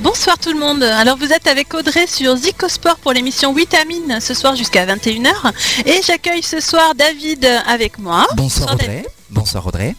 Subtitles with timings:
[0.00, 0.82] Bonsoir tout le monde.
[0.82, 5.30] Alors vous êtes avec Audrey sur Zicosport pour l'émission Vitamine ce soir jusqu'à 21h.
[5.86, 8.26] Et j'accueille ce soir David avec moi.
[8.34, 9.06] Bonsoir Audrey.
[9.30, 9.94] Bonsoir Audrey.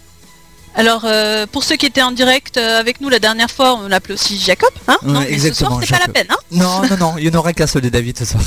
[0.76, 3.88] Alors euh, pour ceux qui étaient en direct euh, avec nous la dernière fois, on
[3.88, 4.72] l'appelait aussi Jacob.
[4.90, 6.28] Hein Ouais, non, mais exactement, ce soir c'est pas la peine.
[6.30, 8.44] Hein Non, non, non, il n'y en aura qu'un seul de David ce soir.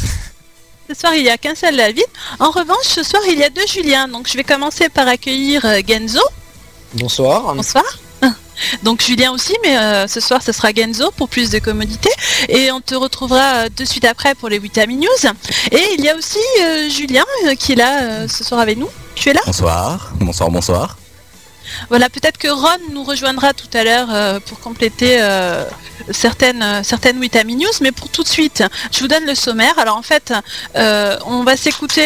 [0.91, 2.05] Ce soir il n'y a qu'un seul David.
[2.41, 4.09] En revanche ce soir il y a deux Julien.
[4.09, 6.21] Donc je vais commencer par accueillir euh, Genzo.
[6.95, 7.55] Bonsoir.
[7.55, 7.85] Bonsoir.
[8.83, 12.11] Donc Julien aussi, mais euh, ce soir ce sera Genzo pour plus de commodité.
[12.49, 15.31] Et on te retrouvera euh, de suite après pour les Vitamin News.
[15.71, 18.77] Et il y a aussi euh, Julien euh, qui est là euh, ce soir avec
[18.77, 18.89] nous.
[19.15, 19.43] Tu es là?
[19.47, 20.97] Bonsoir, bonsoir, bonsoir.
[21.89, 25.65] Voilà, peut-être que Ron nous rejoindra tout à l'heure euh, pour compléter euh,
[26.11, 29.79] certaines, euh, certaines Vitamin News, mais pour tout de suite, je vous donne le sommaire.
[29.79, 30.33] Alors en fait,
[30.77, 32.01] euh, on va s'écouter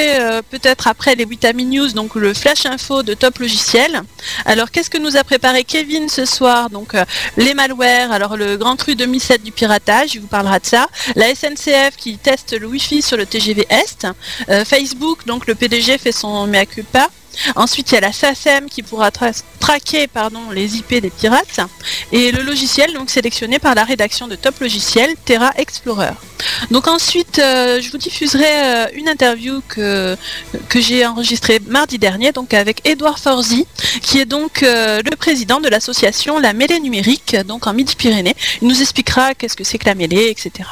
[0.50, 4.02] peut-être après les Vitamin News, donc le flash info de Top Logiciel.
[4.44, 6.70] Alors qu'est-ce que nous a préparé Kevin ce soir?
[6.70, 6.94] Donc
[7.36, 10.88] les malwares, alors le grand cru 2007 du piratage, il vous parlera de ça.
[11.16, 14.06] La SNCF qui teste le Wi-Fi sur le TGV Est.
[14.64, 17.08] Facebook, donc le PDG fait son mea culpa.
[17.56, 21.60] Ensuite, il y a la SACEM qui pourra tra- traquer pardon, les IP des pirates.
[22.12, 26.12] Et le logiciel donc sélectionné par la rédaction de Top Logiciel, Terra Explorer.
[26.70, 30.16] Donc ensuite, euh, je vous diffuserai euh, une interview que,
[30.68, 33.66] que j'ai enregistrée mardi dernier donc avec Edouard Forzi,
[34.02, 38.36] qui est donc euh, le président de l'association La Mêlée Numérique, donc en Midi-Pyrénées.
[38.60, 40.68] Il nous expliquera qu'est-ce que c'est que la mêlée, etc.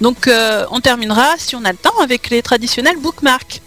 [0.00, 0.28] Donc
[0.70, 3.60] on terminera, si on a le temps, avec les traditionnels bookmarks.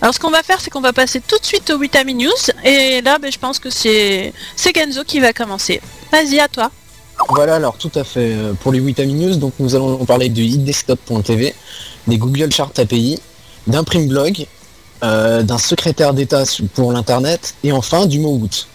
[0.00, 2.30] Alors ce qu'on va faire, c'est qu'on va passer tout de suite au Vitamin News.
[2.64, 5.80] Et là, ben, je pense que c'est Genzo qui va commencer.
[6.12, 6.70] Vas-y, à toi.
[7.28, 10.42] Voilà alors tout à fait euh, pour les Vitamin News, donc nous allons parler de
[10.42, 11.54] idesktop.tv,
[12.08, 13.20] des Google Chart API,
[13.68, 14.46] d'un prime blog,
[15.04, 16.42] euh, d'un secrétaire d'État
[16.74, 18.66] pour l'internet et enfin du mot out.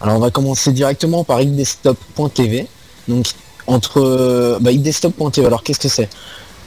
[0.00, 2.66] Alors on va commencer directement par idesktop.tv.
[3.08, 3.26] Donc
[3.66, 4.70] entre euh, bah,
[5.38, 6.08] alors qu'est-ce que c'est?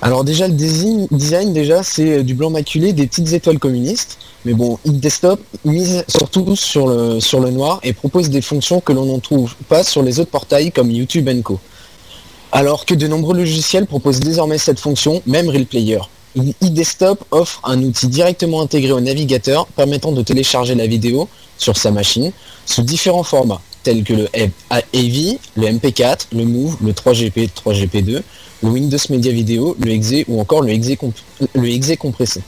[0.01, 4.17] Alors déjà le design, déjà c'est euh, du blanc maculé des petites étoiles communistes.
[4.45, 9.19] Mais bon, Desktop mise surtout sur le, noir et propose des fonctions que l'on n'en
[9.19, 11.59] trouve pas sur les autres portails comme YouTube Co.
[12.53, 15.99] Alors que de nombreux logiciels proposent désormais cette fonction, même Real Player.
[16.61, 21.27] eDesktop offre un outil directement intégré au navigateur permettant de télécharger la vidéo
[21.57, 22.31] sur sa machine
[22.65, 24.27] sous différents formats tels que le
[24.69, 28.21] AV, le MP4, le Move, le 3GP, 3GP2,
[28.63, 32.41] le Windows Media Video, le exe ou encore le exe compressé.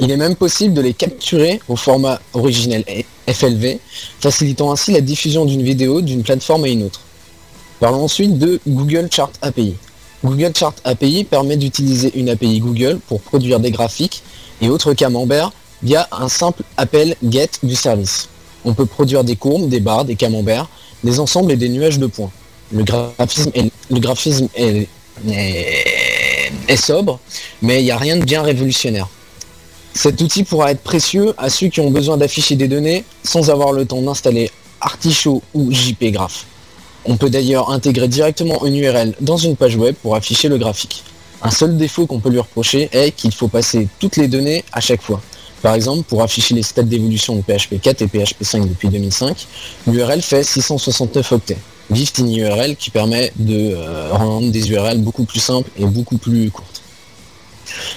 [0.00, 2.84] Il est même possible de les capturer au format originel
[3.28, 3.78] FLV,
[4.18, 7.00] facilitant ainsi la diffusion d'une vidéo d'une plateforme à une autre.
[7.78, 9.74] Parlons ensuite de Google Chart API.
[10.24, 14.22] Google Chart API permet d'utiliser une API Google pour produire des graphiques
[14.60, 15.52] et autres camemberts
[15.82, 18.28] via un simple appel GET du service.
[18.64, 20.68] On peut produire des courbes, des barres, des camemberts,
[21.02, 22.30] des ensembles et des nuages de points.
[22.72, 23.50] Le graphisme
[24.56, 24.88] est,
[26.76, 27.20] sobre,
[27.62, 29.08] mais il n'y a rien de bien révolutionnaire.
[29.92, 33.72] Cet outil pourra être précieux à ceux qui ont besoin d'afficher des données sans avoir
[33.72, 36.46] le temps d'installer Artichaut ou JPGraph.
[37.06, 41.04] On peut d'ailleurs intégrer directement une URL dans une page web pour afficher le graphique.
[41.42, 44.80] Un seul défaut qu'on peut lui reprocher est qu'il faut passer toutes les données à
[44.80, 45.20] chaque fois.
[45.64, 49.46] Par exemple, pour afficher les stats d'évolution de PHP 4 et PHP 5 depuis 2005,
[49.86, 51.56] l'URL fait 669 octets.
[51.90, 56.50] Vive TinyURL qui permet de euh, rendre des URL beaucoup plus simples et beaucoup plus
[56.50, 56.82] courtes.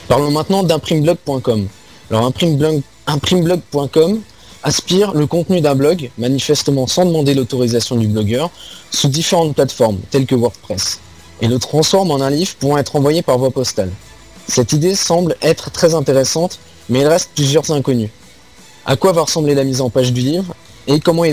[0.08, 1.68] Parlons maintenant d'imprimeblog.com.
[2.10, 4.22] Alors imprimeblog- imprimeblog.com
[4.64, 8.50] aspire le contenu d'un blog, manifestement sans demander l'autorisation du blogueur,
[8.92, 11.02] sous différentes plateformes telles que WordPress,
[11.42, 13.92] et le transforme en un livre pouvant être envoyé par voie postale.
[14.48, 16.60] Cette idée semble être très intéressante,
[16.90, 18.10] mais il reste plusieurs inconnus.
[18.86, 20.56] À quoi va ressembler la mise en page du livre
[20.88, 21.26] et comment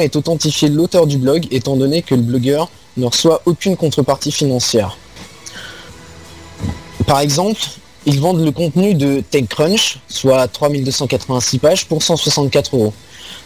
[0.00, 4.96] est, authentifié l'auteur du blog étant donné que le blogueur ne reçoit aucune contrepartie financière?
[7.06, 7.60] Par exemple,
[8.06, 12.94] ils vendent le contenu de TechCrunch, soit 3286 pages, pour 164 euros.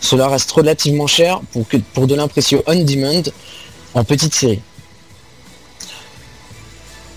[0.00, 3.22] Cela reste relativement cher pour, pour de l'impression on-demand
[3.94, 4.60] en petite série.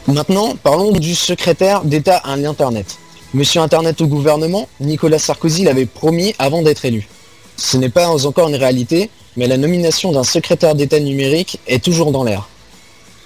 [0.08, 2.98] Maintenant, parlons du secrétaire d'État à l'Internet.
[3.34, 7.08] Monsieur Internet au gouvernement, Nicolas Sarkozy l'avait promis avant d'être élu.
[7.56, 12.12] Ce n'est pas encore une réalité, mais la nomination d'un secrétaire d'État numérique est toujours
[12.12, 12.50] dans l'air.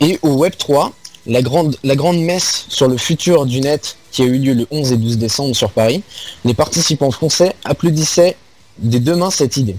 [0.01, 0.91] Et au Web 3,
[1.27, 1.77] la grande,
[2.19, 5.55] messe sur le futur du net qui a eu lieu le 11 et 12 décembre
[5.55, 6.03] sur Paris,
[6.43, 8.35] les participants français applaudissaient
[8.77, 9.75] dès demain cette idée.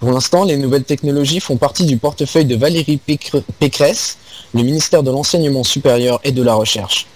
[0.00, 4.18] Pour l'instant, les nouvelles technologies font partie du portefeuille de Valérie Pécre- Pécresse,
[4.54, 7.06] le ministère de l'Enseignement supérieur et de la Recherche.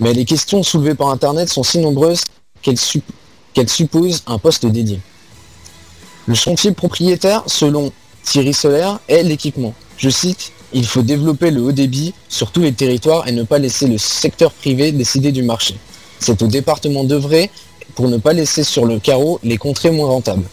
[0.00, 2.22] Mais les questions soulevées par Internet sont si nombreuses
[2.62, 3.04] qu'elles sup-
[3.54, 5.00] qu'elles supposent un poste dédié.
[6.26, 7.92] Le chantier propriétaire, selon
[8.22, 9.74] Thierry Solaire, est l'équipement.
[9.96, 13.58] Je cite, il faut développer le haut débit sur tous les territoires et ne pas
[13.58, 15.76] laisser le secteur privé décider du marché.
[16.18, 17.50] C'est au département d'œuvrer
[17.94, 20.46] pour ne pas laisser sur le carreau les contrées moins rentables.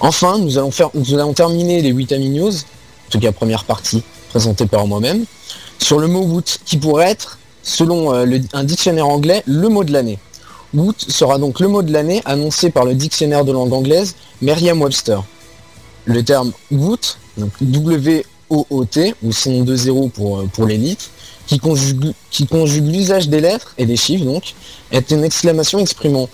[0.00, 4.02] Enfin, nous allons, terminer les 8 Amis News, en tout cas première partie
[4.34, 5.26] présentée par moi-même,
[5.78, 9.92] sur le mot woot, qui pourrait être, selon euh, un dictionnaire anglais, le mot de
[9.92, 10.18] l'année.
[10.74, 15.22] Woot sera donc le mot de l'année annoncé par le dictionnaire de langue anglaise Merriam-Webster.
[16.06, 21.10] Le terme woot, donc W-O-O-T, ou sinon 2-0 pour, euh, pour l'élite,
[21.46, 24.54] qui conjugue, qui conjugue l'usage des lettres et des chiffres donc,
[24.90, 26.28] est une exclamation exprimant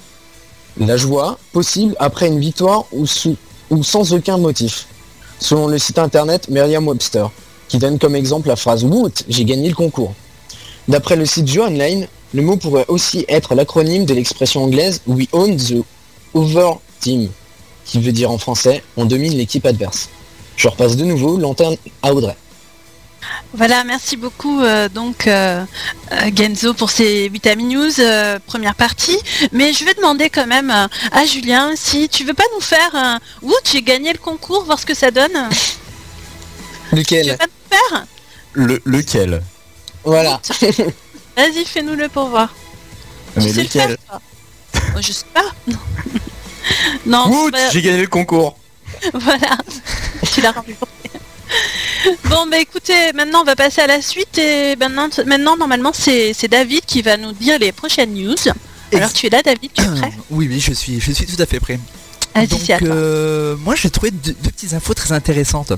[0.78, 3.36] la joie possible après une victoire ou, sous-
[3.68, 4.86] ou sans aucun motif.
[5.38, 7.26] Selon le site internet Merriam-Webster,
[7.70, 10.12] qui donne comme exemple la phrase Woot, j'ai gagné le concours.
[10.88, 15.28] D'après le site Joe Online, le mot pourrait aussi être l'acronyme de l'expression anglaise We
[15.32, 15.84] own the
[16.34, 17.30] over team,
[17.84, 20.08] qui veut dire en français on domine l'équipe adverse.
[20.56, 22.36] Je repasse de nouveau l'antenne à Audrey.
[23.52, 25.64] Voilà, merci beaucoup euh, donc euh,
[26.10, 29.18] euh, Genzo pour ces Vitamin News, euh, première partie.
[29.52, 33.20] Mais je vais demander quand même à Julien si tu veux pas nous faire un
[33.42, 35.48] Ouh, j'ai gagné le concours, voir ce que ça donne.
[36.92, 37.38] Lequel?
[37.70, 38.06] Faire
[38.52, 39.42] Le, lequel
[40.04, 40.40] Voilà.
[41.36, 42.52] Vas-y, fais-nous le pour voir.
[43.34, 44.20] Tu Mais sais le faire, lequel toi
[44.96, 45.52] Oh, Je sais pas.
[47.06, 48.56] non, bah, j'ai gagné le concours.
[49.14, 49.56] voilà.
[50.32, 50.74] tu l'as rendu
[52.24, 56.32] Bon, bah écoutez, maintenant on va passer à la suite et maintenant, maintenant normalement c'est
[56.32, 58.34] c'est David qui va nous dire les prochaines news.
[58.92, 61.40] Alors tu es là David, tu es prêt Oui, oui, je suis, je suis tout
[61.40, 61.78] à fait prêt.
[62.34, 65.72] Vas-y, Donc, euh, moi, j'ai trouvé deux, deux petites infos très intéressantes.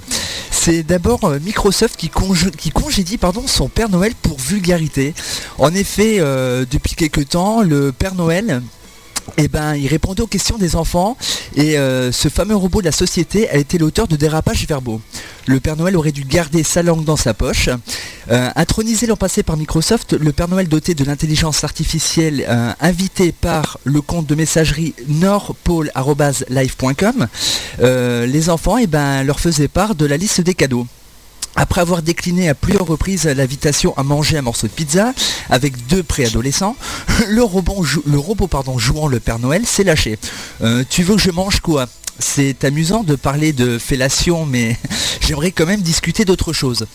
[0.50, 2.10] C'est d'abord euh, Microsoft qui,
[2.58, 5.14] qui congédie pardon, son Père Noël pour vulgarité.
[5.58, 8.62] En effet, euh, depuis quelques temps, le Père Noël,
[9.36, 11.16] eh ben, il répondait aux questions des enfants
[11.56, 15.00] et euh, ce fameux robot de la société a été l'auteur de dérapages verbaux.
[15.46, 17.68] Le Père Noël aurait dû garder sa langue dans sa poche.
[18.30, 23.32] Euh, intronisé l'an passé par Microsoft, le Père Noël doté de l'intelligence artificielle euh, invité
[23.32, 27.26] par le compte de messagerie nordpole.live.com,
[27.80, 30.86] euh, les enfants eh ben, leur faisaient part de la liste des cadeaux.
[31.54, 35.12] Après avoir décliné à plusieurs reprises l'invitation à manger un morceau de pizza
[35.50, 36.76] avec deux préadolescents,
[37.28, 37.84] le robot,
[38.78, 40.18] jouant le Père Noël s'est lâché.
[40.62, 41.86] Euh, tu veux que je mange quoi?
[42.18, 44.76] C'est amusant de parler de fellation, mais
[45.20, 46.86] j'aimerais quand même discuter d'autre chose.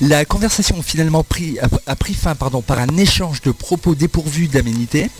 [0.00, 5.10] La conversation finalement pris, a, pris fin par un échange de propos dépourvus d'aménité.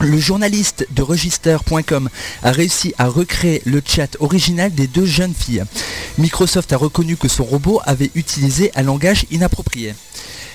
[0.00, 2.08] Le journaliste de register.com
[2.44, 5.64] a réussi à recréer le chat original des deux jeunes filles.
[6.18, 9.94] Microsoft a reconnu que son robot avait utilisé un langage inapproprié.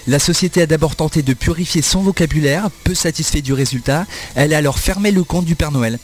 [0.07, 4.05] La société a d'abord tenté de purifier son vocabulaire, peu satisfait du résultat,
[4.35, 5.99] elle a alors fermé le compte du Père Noël.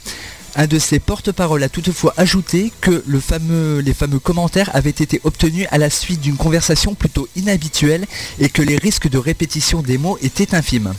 [0.56, 5.78] Un de ses porte-parole a toutefois ajouté que les fameux commentaires avaient été obtenus à
[5.78, 8.06] la suite d'une conversation plutôt inhabituelle
[8.38, 10.92] et que les risques de répétition des mots étaient infimes.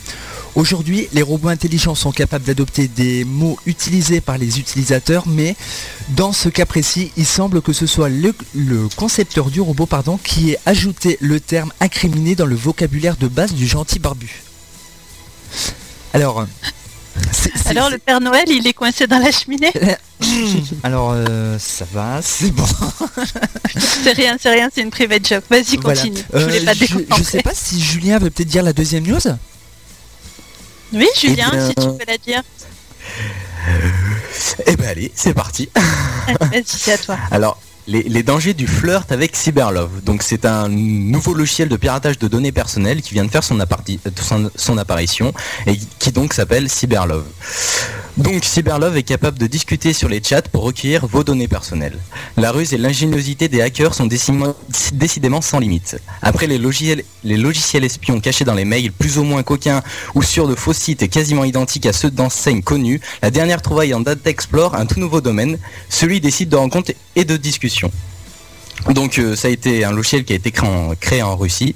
[0.54, 5.56] Aujourd'hui, les robots intelligents sont capables d'adopter des mots utilisés par les utilisateurs, mais
[6.10, 10.18] dans ce cas précis, il semble que ce soit le, le concepteur du robot pardon,
[10.22, 14.42] qui ait ajouté le terme incriminé dans le vocabulaire de base du gentil barbu.
[16.12, 16.46] Alors,
[17.66, 19.72] Alors le Père Noël il est coincé dans la cheminée
[20.82, 22.64] alors euh, ça va, c'est bon.
[24.04, 25.44] C'est rien, c'est rien, c'est une private joke.
[25.50, 25.98] Vas-y, Voilà.
[26.00, 26.22] continue.
[26.34, 27.24] Euh, je je déconcentrer.
[27.24, 29.18] sais pas si Julien veut peut-être dire la deuxième news.
[30.92, 32.42] Oui, Julien, Eh bien, si tu peux la dire.
[34.66, 35.70] Eh ben allez, c'est parti.
[36.40, 37.16] Vas-y, c'est à toi.
[37.30, 40.02] Alors, les, dangers du flirt avec Cyberlove.
[40.04, 43.58] Donc c'est un nouveau logiciel de piratage de données personnelles qui vient de faire son,
[44.78, 45.32] apparition
[45.66, 47.24] et qui donc s'appelle Cyberlove.
[48.18, 51.98] Donc Cyberlove est capable de discuter sur les chats pour recueillir vos données personnelles.
[52.36, 54.06] La ruse et l'ingéniosité des hackers sont
[54.92, 55.98] décidément sans limite.
[56.20, 57.04] Après les logiciels,
[57.84, 59.82] espions cachés dans les mails plus ou moins coquins
[60.14, 64.00] ou sur de faux sites quasiment identiques à ceux d'enseignes connues, la dernière trouvaille en
[64.00, 65.58] Data explore un tout nouveau domaine,
[65.88, 67.71] celui des sites de rencontres et de discussion.
[68.90, 70.52] Donc euh, ça a été un logiciel qui a été
[71.00, 71.74] créé en, Russie.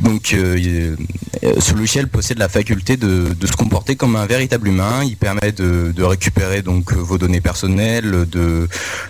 [0.00, 0.96] Donc euh,
[1.42, 5.02] euh, ce logiciel possède la faculté de, se comporter comme un véritable humain.
[5.04, 8.68] Il permet de, récupérer donc vos données personnelles, de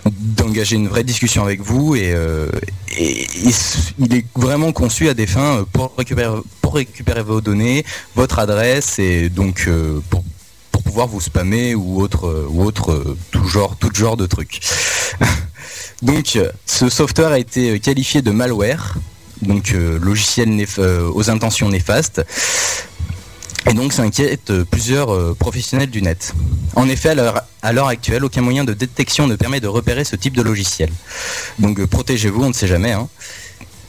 [0.09, 2.15] d'engager une vraie discussion avec vous et,
[2.97, 5.93] il, est vraiment conçu à des fins pour
[6.73, 9.69] récupérer vos données, votre adresse et donc
[10.09, 10.23] pour
[10.83, 14.61] pouvoir vous spammer ou autre ou autre tout genre tout genre de trucs.
[16.01, 18.95] Donc euh, ce software a été euh, qualifié de malware,
[19.41, 20.65] donc euh, logiciel
[21.13, 22.23] aux intentions néfastes.
[23.69, 26.33] Et donc ça inquiète plusieurs professionnels du net.
[26.75, 27.13] En effet,
[27.61, 30.89] à l'heure actuelle, aucun moyen de détection ne permet de repérer ce type de logiciel.
[31.59, 32.93] Donc protégez-vous, on ne sait jamais.
[32.93, 33.09] Hein.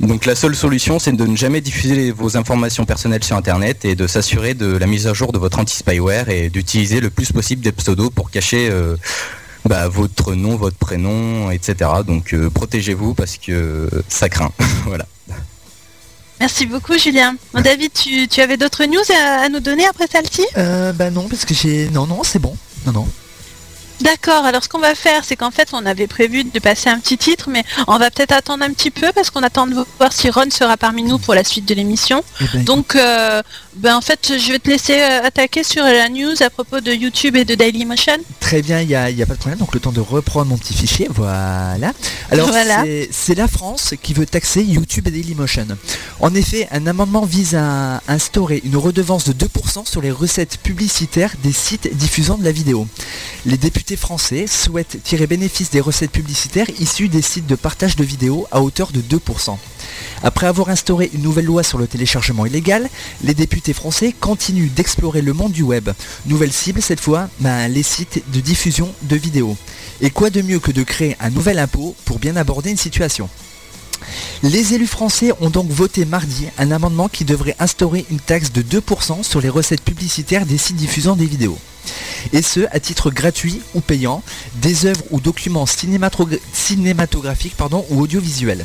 [0.01, 3.95] Donc la seule solution, c'est de ne jamais diffuser vos informations personnelles sur Internet et
[3.95, 7.63] de s'assurer de la mise à jour de votre anti-spyware et d'utiliser le plus possible
[7.63, 8.73] des pseudos pour cacher
[9.69, 11.91] bah, votre nom, votre prénom, etc.
[12.07, 14.53] Donc protégez-vous parce que ça craint.
[14.87, 15.07] voilà.
[16.41, 17.37] Merci beaucoup Julien.
[17.55, 20.47] David, tu, avais d'autres news à, nous donner après celle-ci?
[20.57, 21.89] Euh, Bah non, parce que j'ai...
[21.91, 22.57] Non, non, c'est bon.
[22.87, 23.09] Non, non.
[24.01, 27.01] D'accord, alors ce qu'on va faire, c'est qu'en fait, on avait prévu de passer un
[27.01, 30.13] petit titre, mais on va peut-être attendre un petit peu parce qu'on attend de voir
[30.13, 32.23] si Ron sera parmi nous pour la suite de l'émission.
[32.41, 33.43] Eh ben, Donc, euh,
[33.79, 36.93] ben, en fait, je vais te laisser euh, attaquer sur la news à propos de
[36.93, 38.19] YouTube et de Dailymotion.
[38.41, 39.59] Très bien, il n'y a, pas de problème.
[39.59, 41.07] Donc, le temps de reprendre mon petit fichier.
[41.11, 41.93] Voilà.
[42.31, 42.51] Alors,
[43.11, 45.67] c'est la France qui veut taxer YouTube et Dailymotion.
[46.19, 51.35] En effet, un amendement vise à instaurer une redevance de 2% sur les recettes publicitaires
[51.43, 52.89] des sites diffusant de la vidéo.
[53.47, 58.05] Les députés français souhaitent tirer bénéfice des recettes publicitaires issues des sites de partage de
[58.05, 59.57] vidéos à hauteur de 2%.
[60.23, 62.89] Après avoir instauré une nouvelle loi sur le téléchargement illégal,
[63.23, 65.91] les députés français continuent d'explorer le monde du web.
[66.27, 69.57] Nouvelle cible cette fois, ben, les sites de diffusion de vidéos.
[70.01, 73.29] Et quoi de mieux que de créer un nouvel impôt pour bien aborder une situation?
[74.43, 78.63] Les élus français ont donc voté mardi un amendement qui devrait instaurer une taxe de
[78.63, 81.59] 2% sur les recettes publicitaires des sites diffusant des vidéos
[82.33, 84.23] et ce à titre gratuit ou payant,
[84.57, 88.65] des œuvres ou documents cinématographiques pardon, ou audiovisuels.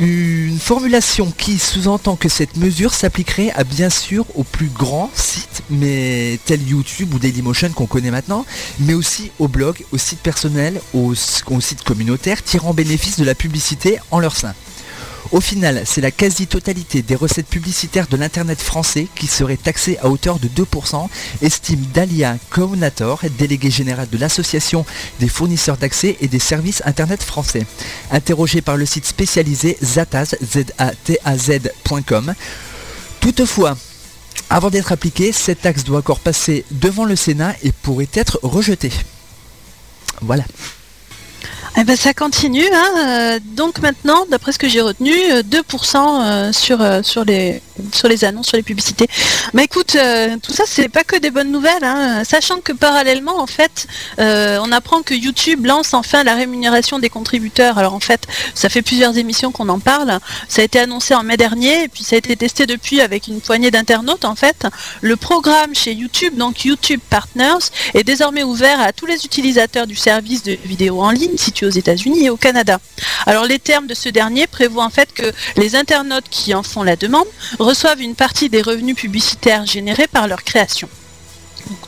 [0.00, 5.62] Une formulation qui sous-entend que cette mesure s'appliquerait à bien sûr aux plus grands sites,
[5.70, 8.46] mais tels YouTube ou Dailymotion qu'on connaît maintenant,
[8.78, 13.98] mais aussi aux blogs, aux sites personnels, aux sites communautaires tirant bénéfice de la publicité
[14.12, 14.54] en leur sein.
[15.30, 20.08] Au final, c'est la quasi-totalité des recettes publicitaires de l'Internet français qui serait taxée à
[20.08, 21.06] hauteur de 2%,
[21.42, 24.86] estime Dalia Kaunator, délégué général de l'Association
[25.20, 27.66] des fournisseurs d'accès et des services Internet français.
[28.10, 30.34] Interrogé par le site spécialisé zataz,
[33.20, 33.76] Toutefois,
[34.48, 38.92] avant d'être appliquée, cette taxe doit encore passer devant le Sénat et pourrait être rejetée.
[40.22, 40.44] Voilà.
[41.80, 42.66] Eh ben, ça continue.
[42.74, 47.62] Hein, euh, donc maintenant, d'après ce que j'ai retenu, 2% euh, euh, sur, sur, les,
[47.92, 49.06] sur les annonces, sur les publicités.
[49.54, 49.96] Mais écoute,
[50.42, 51.84] tout ça, c'est pas que des bonnes nouvelles.
[51.84, 53.86] Hein, sachant que parallèlement, en fait,
[54.18, 57.78] on apprend que YouTube lance enfin la rémunération des contributeurs.
[57.78, 60.18] Alors en fait, ça fait plusieurs émissions qu'on en parle.
[60.48, 63.28] Ça a été annoncé en mai dernier et puis ça a été testé depuis avec
[63.28, 64.24] une poignée d'internautes.
[64.24, 64.66] En fait,
[65.00, 69.96] le programme chez YouTube, donc YouTube Partners, est désormais ouvert à tous les utilisateurs du
[69.96, 71.36] service de vidéo en ligne
[71.68, 72.80] aux États-Unis et au Canada.
[73.26, 76.82] Alors les termes de ce dernier prévoient en fait que les internautes qui en font
[76.82, 77.26] la demande
[77.58, 80.88] reçoivent une partie des revenus publicitaires générés par leur création.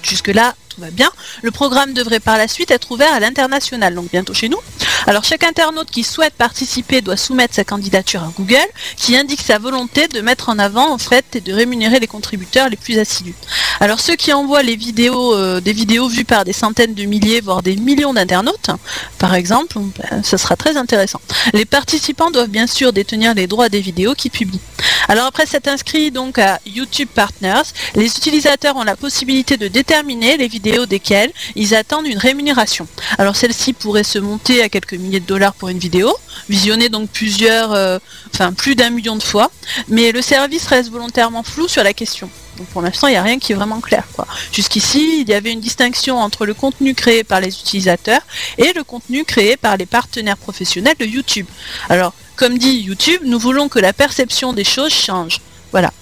[0.02, 1.10] Jusque-là, va bien.
[1.42, 4.58] Le programme devrait par la suite être ouvert à l'international, donc bientôt chez nous.
[5.06, 8.56] Alors chaque internaute qui souhaite participer doit soumettre sa candidature à Google,
[8.96, 12.68] qui indique sa volonté de mettre en avant en fait et de rémunérer les contributeurs
[12.68, 13.34] les plus assidus.
[13.80, 17.40] Alors ceux qui envoient les vidéos, euh, des vidéos vues par des centaines de milliers,
[17.40, 18.70] voire des millions d'internautes,
[19.18, 21.20] par exemple, ben, ce sera très intéressant.
[21.52, 24.60] Les participants doivent bien sûr détenir les droits des vidéos qu'ils publient.
[25.08, 27.62] Alors après s'être inscrit donc à YouTube Partners,
[27.94, 32.86] les utilisateurs ont la possibilité de déterminer les vidéos desquelles ils attendent une rémunération.
[33.18, 36.14] Alors celle-ci pourrait se monter à quelques milliers de dollars pour une vidéo,
[36.48, 37.98] visionnée donc plusieurs, euh,
[38.34, 39.50] enfin plus d'un million de fois,
[39.88, 42.30] mais le service reste volontairement flou sur la question.
[42.72, 44.04] Pour l'instant, il n'y a rien qui est vraiment clair.
[44.52, 48.20] Jusqu'ici, il y avait une distinction entre le contenu créé par les utilisateurs
[48.58, 51.46] et le contenu créé par les partenaires professionnels de YouTube.
[51.88, 55.40] Alors, comme dit YouTube, nous voulons que la perception des choses change.
[55.70, 55.92] Voilà.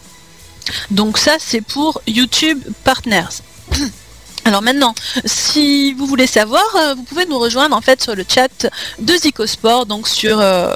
[0.90, 3.42] Donc ça, c'est pour YouTube Partners.
[4.48, 4.94] Alors maintenant,
[5.26, 8.66] si vous voulez savoir, euh, vous pouvez nous rejoindre en fait sur le chat
[8.98, 10.74] de Zicosport, donc sur euh,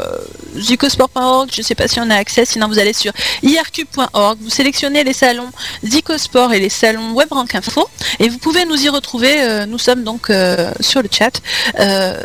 [0.59, 3.13] zicosport.org, je ne sais pas si on a accès, sinon vous allez sur
[3.43, 5.49] irq.org, vous sélectionnez les salons
[5.87, 7.89] Zicosport et les salons WebRank Info,
[8.19, 10.31] et vous pouvez nous y retrouver, euh, nous sommes donc
[10.81, 11.41] sur le chat.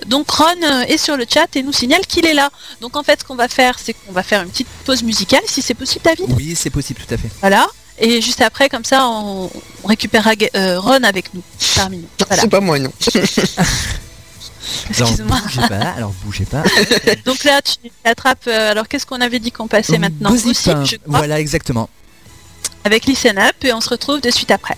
[0.06, 2.50] donc Ron est sur le chat et nous signale qu'il est là.
[2.82, 5.44] Donc en fait, ce qu'on va faire, c'est qu'on va faire une petite pause musicale,
[5.46, 7.30] si c'est possible David Oui, c'est possible, tout à fait.
[7.40, 7.68] Voilà.
[8.00, 9.50] Et juste après, comme ça, on,
[9.84, 11.42] récupérera euh, Ron avec nous,
[11.76, 12.08] parmi nous.
[12.32, 12.92] C'est pas moi, non.
[14.90, 15.40] Excuse-moi.
[15.96, 16.64] Alors bougez pas.
[17.26, 18.48] Donc là, tu attrapes.
[18.48, 20.34] Euh, alors, qu'est-ce qu'on avait dit qu'on passait maintenant
[21.06, 21.90] Voilà, exactement.
[22.84, 24.78] Avec Listen Up, et on se retrouve de suite après.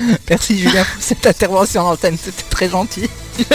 [0.30, 3.08] Merci Julien pour cette intervention en antenne, c'était très gentil.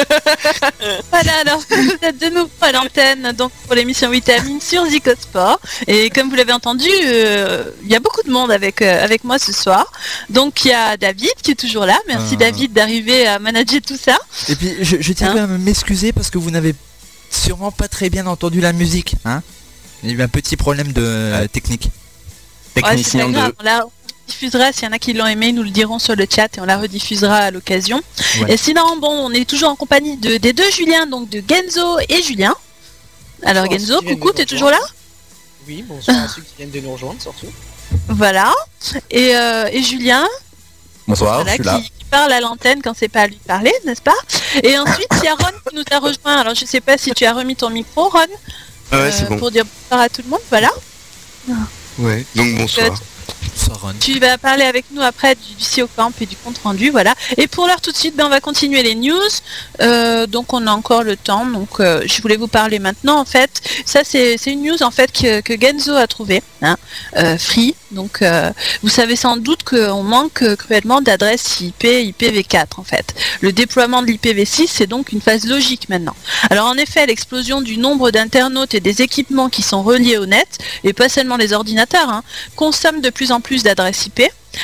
[1.12, 5.60] Voilà, alors vous êtes de nouveau à l'antenne donc pour l'émission Vitamine sur Zico Sport.
[5.88, 9.24] Et comme vous l'avez entendu, euh, il y a beaucoup de monde avec, euh, avec
[9.24, 9.92] moi ce soir.
[10.30, 11.98] Donc il y a David qui est toujours là.
[12.08, 12.38] Merci Ah.
[12.38, 14.18] David d'arriver à manager tout ça.
[14.50, 16.76] Et puis je, je tiens Hein quand même à m'excuser parce que vous n'avez
[17.30, 19.16] sûrement pas très bien entendu la musique.
[19.26, 19.42] Hein
[20.04, 21.90] Il y a eu un petit problème de euh, technique.
[22.74, 23.40] Technicien de...
[24.28, 26.58] diffusera, s'il y en a qui l'ont aimé, ils nous le diront sur le chat
[26.58, 28.02] et on la rediffusera à l'occasion.
[28.42, 28.54] Ouais.
[28.54, 32.00] Et sinon, bon, on est toujours en compagnie de, des deux Julien, donc de Genzo
[32.10, 32.56] et Julien.
[33.44, 34.80] Alors Bonsoir, Genzo, coucou, t'es toujours là?
[35.68, 37.48] Oui, bonsoir à ceux qui viennent de nous rejoindre surtout.
[38.10, 38.52] Voilà.
[39.12, 40.26] Et, euh, et Julien,
[41.08, 41.80] Bonsoir, voilà, je suis là.
[41.80, 44.16] qui, qui parle à l'antenne quand c'est pas à lui parler, n'est-ce pas?
[44.64, 46.38] Et ensuite, il y a Ron qui nous a rejoint.
[46.40, 48.20] Alors, je sais pas si tu as remis ton micro, Ron,
[48.92, 49.38] Ah ouais, euh, bon.
[49.38, 50.42] pour dire bonsoir à tout le monde.
[50.50, 50.72] Voilà.
[52.00, 52.26] Ouais.
[52.36, 52.90] Donc bonsoir.
[54.00, 57.14] Tu vas parler avec nous après du, du Camp et du compte rendu, voilà.
[57.38, 59.20] Et pour l'heure tout de suite, ben, on va continuer les news.
[59.82, 61.46] Euh, donc on a encore le temps.
[61.46, 63.20] Donc euh, je voulais vous parler maintenant.
[63.20, 66.78] En fait, ça c'est une news en fait que, que Genzo a trouvé, hein,
[67.18, 67.76] euh, Free.
[67.92, 68.24] Donc
[68.84, 73.16] vous savez sans doute qu'on manque cruellement d'adresses IP IPv4 en fait.
[73.40, 76.16] Le déploiement de l'IPv6 c'est donc une phase logique maintenant.
[76.50, 80.58] Alors en effet, l'explosion du nombre d'internautes et des équipements qui sont reliés au net,
[80.84, 82.24] et pas seulement les ordinateurs, hein,
[82.56, 84.22] consomment de plus en plus d'adresses IP.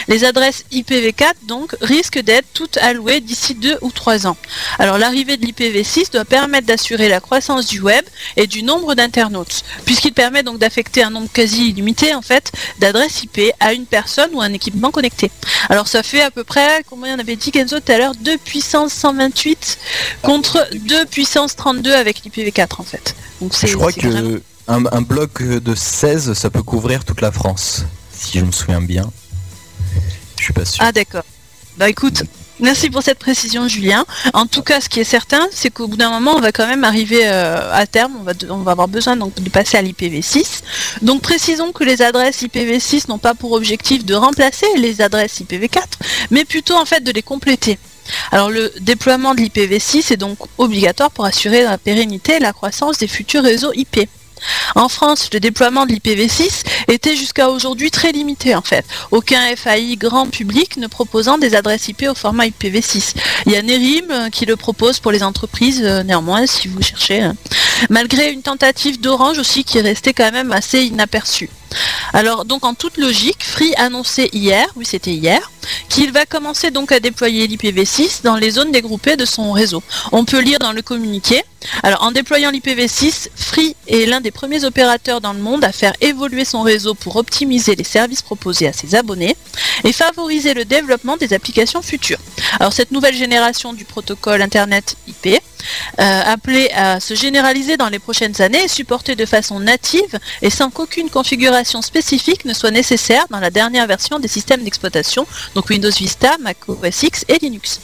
[0.07, 4.37] Les adresses IPv4 donc risquent d'être toutes allouées d'ici deux ou trois ans.
[4.79, 8.05] Alors l'arrivée de l'IPv6 doit permettre d'assurer la croissance du web
[8.37, 13.23] et du nombre d'internautes, puisqu'il permet donc d'affecter un nombre quasi illimité en fait d'adresses
[13.23, 15.29] IP à une personne ou un équipement connecté.
[15.67, 18.37] Alors ça fait à peu près, combien on avait dit Kenzo tout à l'heure, 2
[18.37, 19.77] puissance 128
[20.21, 23.13] contre 2 puissance 32 avec l'IPv4 en fait.
[23.41, 27.03] Donc c'est Je crois c'est vraiment- que un, un bloc de 16, ça peut couvrir
[27.03, 27.83] toute la France,
[28.21, 29.11] si je me souviens bien.
[30.37, 30.83] Je suis pas sûr.
[30.85, 31.23] Ah d'accord.
[31.77, 32.23] Bah écoute,
[32.59, 34.05] merci pour cette précision Julien.
[34.33, 36.67] En tout cas, ce qui est certain, c'est qu'au bout d'un moment, on va quand
[36.67, 38.13] même arriver euh, à terme,
[38.49, 40.61] on va, avoir besoin de passer à l'IPv6.
[41.01, 45.83] Donc précisons que les adresses IPv6 n'ont pas pour objectif de remplacer les adresses IPv4,
[46.29, 47.79] mais plutôt en fait de les compléter.
[48.31, 52.97] Alors le déploiement de l'IPv6 est donc obligatoire pour assurer la pérennité et la croissance
[52.97, 54.07] des futurs réseaux IP.
[54.75, 58.85] En France, le déploiement de l'IPv6 était jusqu'à aujourd'hui très limité en fait.
[59.11, 63.15] Aucun FAI grand public ne proposant des adresses IP au format IPv6.
[63.45, 66.81] Il y a Nerim euh, qui le propose pour les entreprises euh, néanmoins si vous
[66.81, 67.21] cherchez.
[67.21, 67.35] hein.
[67.89, 71.49] Malgré une tentative d'Orange aussi qui est restée quand même assez inaperçue.
[72.13, 75.51] Alors donc en toute logique, Free annonçait hier, oui c'était hier,
[75.89, 79.81] qu'il va commencer donc à déployer l'IPv6 dans les zones dégroupées de son réseau.
[80.11, 81.41] On peut lire dans le communiqué.
[81.99, 86.45] En déployant l'IPv6, Free est l'un des premiers opérateurs dans le monde à faire évoluer
[86.45, 89.35] son réseau pour optimiser les services proposés à ses abonnés
[89.83, 92.19] et favoriser le développement des applications futures.
[92.71, 95.41] Cette nouvelle génération du protocole Internet IP,
[95.99, 100.49] euh, appelée à se généraliser dans les prochaines années, est supportée de façon native et
[100.49, 105.69] sans qu'aucune configuration spécifique ne soit nécessaire dans la dernière version des systèmes d'exploitation, donc
[105.69, 107.79] Windows Vista, Mac OS X et Linux.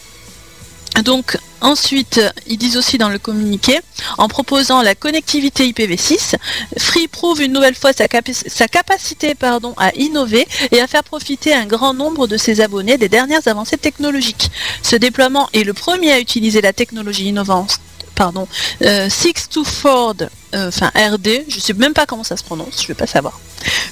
[1.03, 3.79] Donc ensuite, ils disent aussi dans le communiqué,
[4.17, 6.35] en proposant la connectivité IPv6,
[6.77, 9.35] Free prouve une nouvelle fois sa, capaci- sa capacité
[9.77, 13.77] à innover et à faire profiter un grand nombre de ses abonnés des dernières avancées
[13.77, 14.49] technologiques.
[14.83, 17.79] Ce déploiement est le premier à utiliser la technologie innovante
[18.15, 18.47] pardon,
[18.81, 22.93] euh, 624, euh, enfin RD, je sais même pas comment ça se prononce, je vais
[22.93, 23.39] pas savoir.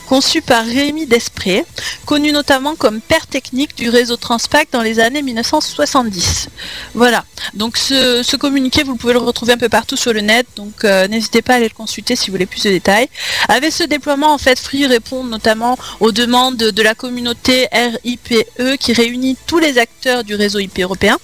[0.07, 1.65] Conçu par Rémi Desprez,
[2.05, 6.49] connu notamment comme père technique du réseau Transpac dans les années 1970.
[6.93, 7.25] Voilà.
[7.55, 10.83] Donc ce, ce communiqué, vous pouvez le retrouver un peu partout sur le net, donc
[10.83, 13.09] euh, n'hésitez pas à aller le consulter si vous voulez plus de détails.
[13.47, 18.93] Avec ce déploiement, en fait, Free répond notamment aux demandes de la communauté RIPE qui
[18.93, 21.17] réunit tous les acteurs du réseau IP européen.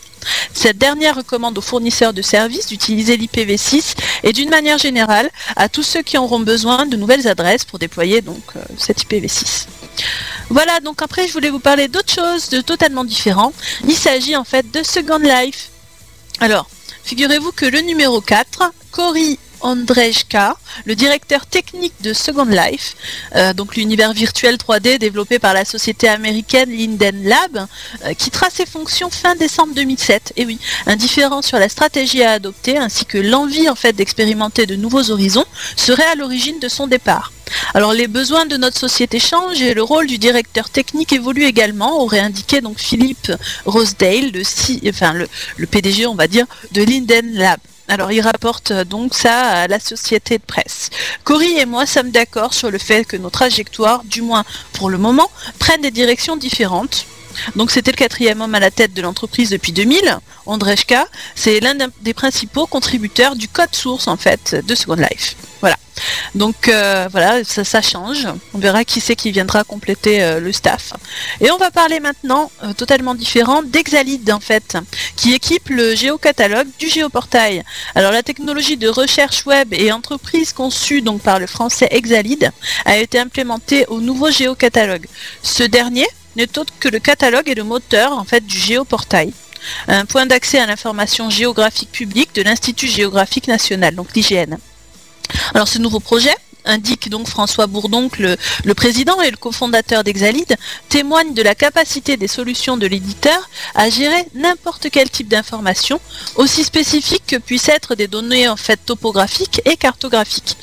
[0.54, 5.21] Cette dernière recommande aux fournisseurs de services d'utiliser l'IPv6 et d'une manière générale
[5.56, 9.68] à tous ceux qui auront besoin de nouvelles adresses pour déployer donc euh, cet IPv6.
[10.50, 13.54] Voilà, donc après je voulais vous parler d'autre chose de totalement différent.
[13.88, 15.70] Il s'agit en fait de Second Life.
[16.40, 16.68] Alors,
[17.04, 22.96] figurez-vous que le numéro 4, Cory Ondrejka, le directeur technique de Second Life,
[23.36, 27.68] euh, donc l'univers virtuel 3D développé par la société américaine Linden Lab,
[28.06, 30.34] euh, qui trace ses fonctions fin décembre 2007.
[30.36, 34.76] Et oui, indifférent sur la stratégie à adopter ainsi que l'envie en fait d'expérimenter de
[34.76, 35.46] nouveaux horizons
[35.76, 37.32] serait à l'origine de son départ.
[37.74, 42.02] Alors les besoins de notre société changent et le rôle du directeur technique évolue également,
[42.02, 43.32] aurait indiqué donc Philippe
[43.66, 47.60] Rosedale, le PDG on va dire de Linden Lab.
[47.92, 50.92] Alors il rapporte euh, donc ça à la société de presse.
[51.26, 54.98] Cory et moi sommes d'accord sur le fait que nos trajectoires, du moins pour le
[54.98, 57.06] moment, prennent des directions différentes.
[57.56, 61.06] Donc c'était le quatrième homme à la tête de l'entreprise depuis 2000, Andrejka.
[61.36, 65.36] C'est l'un des principaux contributeurs du code source en fait de Second Life.
[65.62, 65.78] Voilà.
[66.36, 68.28] Donc euh, voilà, ça, change.
[68.54, 70.94] On verra qui c'est qui viendra compléter euh, le staff.
[71.40, 74.78] Et on va parler maintenant, euh, totalement différent, d'Exalid en fait,
[75.16, 77.64] qui équipe le géocatalogue du géoportail.
[77.96, 82.52] Alors la technologie de recherche web et entreprise conçue donc par le français Exalid
[82.86, 85.06] a été implémentée au nouveau géocatalogue.
[85.44, 89.34] Ce dernier n'est autre que le catalogue et le moteur en fait du géoportail
[89.88, 94.58] un point d'accès à l'information géographique publique de l'Institut géographique national, donc l'IGN.
[95.54, 96.34] Alors ce nouveau projet,
[96.66, 100.56] indique donc François Bourdon le, président et le cofondateur d'Exalid,
[100.90, 106.00] témoigne de la capacité des solutions de l'éditeur à gérer n'importe quel type d'information,
[106.36, 110.58] aussi spécifique que puissent être des données en fait topographiques et cartographiques.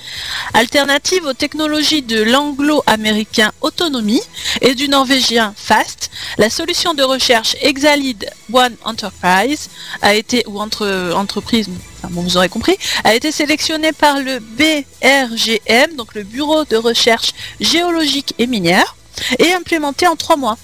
[0.54, 4.20] Alternative aux technologies de l'anglo-américain Autonomy
[4.60, 9.68] et du norvégien FAST, la solution de recherche Exalid One Enterprise
[10.02, 11.68] a été, ou entre entreprise,
[12.02, 18.34] vous aurez compris, a été sélectionné par le BRGM, donc le Bureau de recherche géologique
[18.38, 18.96] et minière,
[19.38, 20.56] et implémenté en trois mois.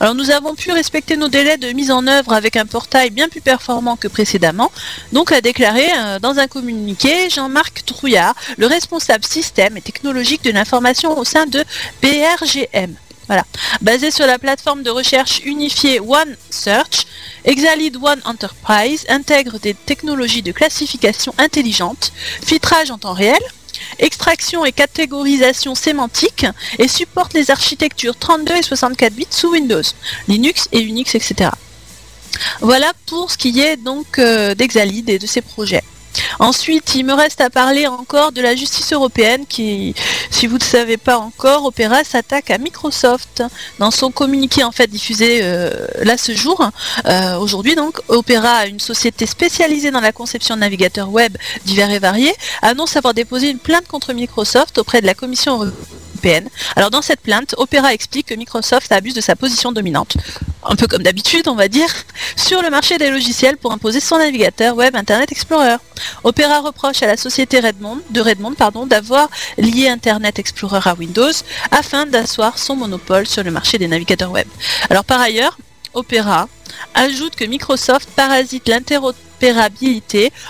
[0.00, 3.28] Alors nous avons pu respecter nos délais de mise en œuvre avec un portail bien
[3.28, 4.70] plus performant que précédemment,
[5.12, 10.50] donc a déclaré euh, dans un communiqué Jean-Marc Trouillard, le responsable système et technologique de
[10.50, 11.64] l'information au sein de
[12.00, 12.94] BRGM.
[13.80, 17.06] Basé sur la plateforme de recherche unifiée OneSearch,
[17.44, 22.12] Exalid One Enterprise intègre des technologies de classification intelligente,
[22.44, 23.40] filtrage en temps réel,
[23.98, 26.46] extraction et catégorisation sémantique
[26.78, 29.82] et supporte les architectures 32 et 64 bits sous Windows,
[30.28, 31.50] Linux et Unix, etc.
[32.60, 35.82] Voilà pour ce qui est donc euh, d'Exalid et de ses projets.
[36.38, 39.94] Ensuite, il me reste à parler encore de la justice européenne qui,
[40.30, 43.42] si vous ne savez pas encore, Opera s'attaque à Microsoft.
[43.78, 46.70] Dans son communiqué en fait diffusé euh, là ce jour,
[47.06, 51.98] euh, aujourd'hui donc, Opera, une société spécialisée dans la conception de navigateurs web divers et
[51.98, 56.01] variés, annonce avoir déposé une plainte contre Microsoft auprès de la Commission européenne
[56.76, 60.16] alors dans cette plainte, Opera explique que Microsoft abuse de sa position dominante,
[60.64, 61.88] un peu comme d'habitude on va dire,
[62.36, 65.76] sur le marché des logiciels pour imposer son navigateur web Internet Explorer.
[66.22, 71.32] Opera reproche à la société Redmond, de Redmond pardon, d'avoir lié Internet Explorer à Windows
[71.70, 74.46] afin d'asseoir son monopole sur le marché des navigateurs web.
[74.90, 75.58] Alors par ailleurs,
[75.94, 76.48] Opera
[76.94, 79.31] ajoute que Microsoft parasite l'interopérabilité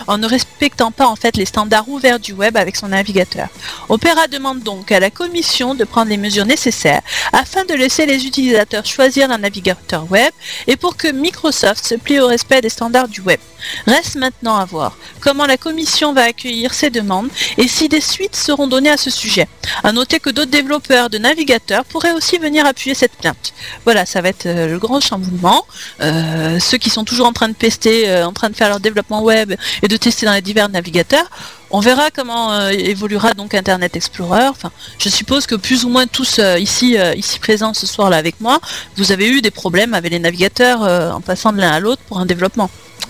[0.07, 3.47] en ne respectant pas en fait les standards ouverts du web avec son navigateur.
[3.89, 7.01] Opera demande donc à la commission de prendre les mesures nécessaires
[7.31, 10.31] afin de laisser les utilisateurs choisir un navigateur web
[10.67, 13.39] et pour que Microsoft se plie au respect des standards du web.
[13.87, 18.35] Reste maintenant à voir comment la commission va accueillir ces demandes et si des suites
[18.35, 19.47] seront données à ce sujet.
[19.83, 23.53] À noter que d'autres développeurs de navigateurs pourraient aussi venir appuyer cette plainte.
[23.85, 25.65] Voilà, ça va être euh, le grand chamboulement.
[26.01, 28.79] Euh, ceux qui sont toujours en train de pester, euh, en train de faire leur
[28.83, 31.25] développement web et de tester dans les divers navigateurs,
[31.71, 34.47] on verra comment évoluera donc Internet Explorer.
[34.47, 38.39] Enfin, je suppose que plus ou moins tous ici, ici présents ce soir là avec
[38.39, 38.59] moi,
[38.97, 40.81] vous avez eu des problèmes avec les navigateurs
[41.15, 42.69] en passant de l'un à l'autre pour un développement.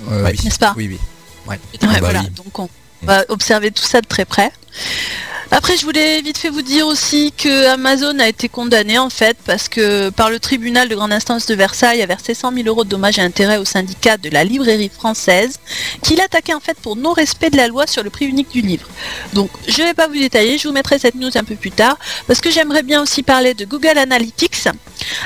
[0.10, 1.00] N'est-ce pas Oui, oui.
[1.46, 1.60] Ouais.
[1.82, 2.70] Ah bah donc on
[3.02, 4.50] va observer tout ça de très près.
[5.56, 9.38] Après, je voulais vite fait vous dire aussi que Amazon a été condamné en fait
[9.46, 12.84] parce que par le tribunal de grande instance de Versailles a versé 100 000 euros
[12.84, 15.60] de dommages et intérêts au syndicat de la librairie française
[16.02, 18.88] qui l'attaquait en fait pour non-respect de la loi sur le prix unique du livre.
[19.34, 21.70] Donc, je ne vais pas vous détailler, je vous mettrai cette news un peu plus
[21.70, 24.70] tard parce que j'aimerais bien aussi parler de Google Analytics.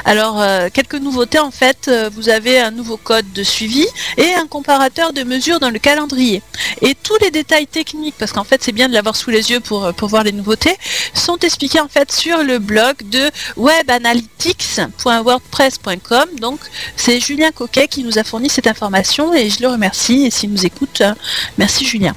[0.03, 3.85] Alors, euh, quelques nouveautés en fait, euh, vous avez un nouveau code de suivi
[4.17, 6.41] et un comparateur de mesures dans le calendrier.
[6.81, 9.61] Et tous les détails techniques, parce qu'en fait c'est bien de l'avoir sous les yeux
[9.61, 10.75] pour, pour voir les nouveautés,
[11.13, 16.25] sont expliqués en fait sur le blog de webanalytics.wordpress.com.
[16.39, 16.59] Donc
[16.95, 20.25] c'est Julien Coquet qui nous a fourni cette information et je le remercie.
[20.25, 21.13] Et s'il nous écoute, euh,
[21.57, 22.15] merci Julien.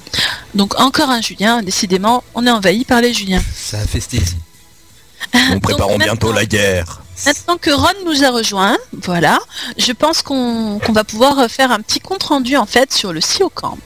[0.54, 3.42] Donc encore un Julien, décidément, on est envahi par les Juliens.
[3.54, 4.18] Ça a festé.
[5.52, 7.02] Nous préparons bientôt la guerre.
[7.26, 9.38] Maintenant que Ron nous a rejoint, voilà,
[9.76, 13.50] je pense qu'on va pouvoir faire un petit compte rendu en fait sur le SEO
[13.50, 13.76] Camp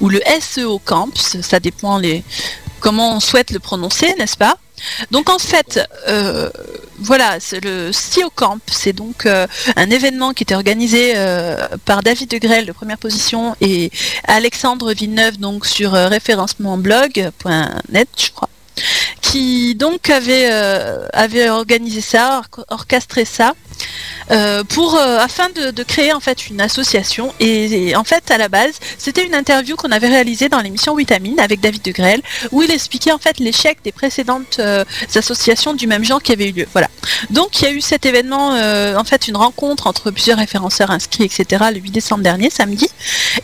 [0.00, 2.22] ou le SEO Camp, ça dépend les,
[2.80, 4.58] comment on souhaite le prononcer, n'est-ce pas?
[5.10, 6.50] Donc en fait, euh,
[6.98, 12.30] voilà, le SEO Camp, c'est donc euh, un événement qui était organisé euh, par David
[12.30, 13.90] de Grelle de première position et
[14.24, 18.48] Alexandre Villeneuve donc sur référencementblog.net, je crois,
[19.20, 20.46] qui donc avait,
[21.12, 23.54] avait organisé ça, orchestré ça.
[24.30, 27.32] euh, pour euh, afin de, créer en fait une association.
[27.40, 31.38] Et, en fait, à la base, c'était une interview qu'on avait réalisée dans l'émission Vitamine
[31.38, 34.60] avec David de Grelle, où il expliquait en fait l'échec des précédentes
[35.14, 36.66] associations du même genre qui avaient eu lieu.
[36.72, 36.88] Voilà.
[37.30, 41.24] Donc il y a eu cet événement, en fait, une rencontre entre plusieurs référenceurs inscrits,
[41.24, 41.66] etc.
[41.72, 42.88] le 8 décembre dernier, samedi.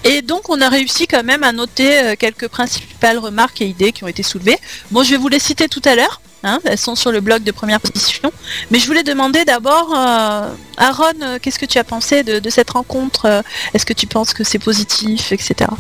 [0.04, 4.04] Et donc on a réussi quand même à noter quelques principales remarques et idées qui
[4.04, 4.58] ont été soulevées.
[4.90, 6.20] Bon, je vais vous les citer tout à l'heure.
[6.44, 8.32] Hein, elles sont sur le blog de première position.
[8.70, 12.70] Mais je voulais demander d'abord, euh, Aaron, euh, qu'est-ce que tu as pensé de, cette
[12.70, 13.42] rencontre euh,
[13.74, 15.70] Est-ce que tu penses que c'est positif, etc.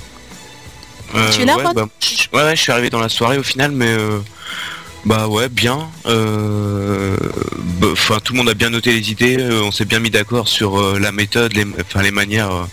[1.32, 1.88] tu es là, Aaron bah,
[2.32, 3.92] ouais, je suis arrivé dans la soirée au final, mais
[5.04, 5.90] bah ouais, bien.
[6.04, 9.38] Bah, enfin, tout le monde a bien noté les idées.
[9.64, 11.66] on s'est bien mis d'accord sur la méthode, les,
[12.00, 12.68] les manières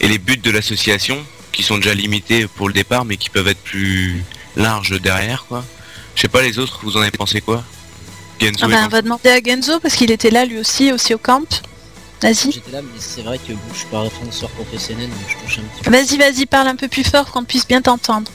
[0.00, 1.18] et les buts de l'association,
[1.52, 4.24] qui sont déjà limités pour le départ, mais qui peuvent être plus
[4.56, 5.62] larges derrière, quoi.
[6.18, 7.62] Je sais pas les autres, vous en avez pensé quoi?
[8.40, 11.14] Genzo ah bah, On va demander à Genzo parce qu'il était là lui aussi, aussi
[11.14, 11.62] au camp.
[12.20, 12.50] Vas-y.
[12.50, 15.62] J'étais là, mais c'est vrai que je suis pas référenceur professionnel, donc je touche un
[15.62, 15.90] petit peu.
[15.92, 18.32] Vas-y, vas-y, parle un peu plus fort qu'on puisse bien t'entendre.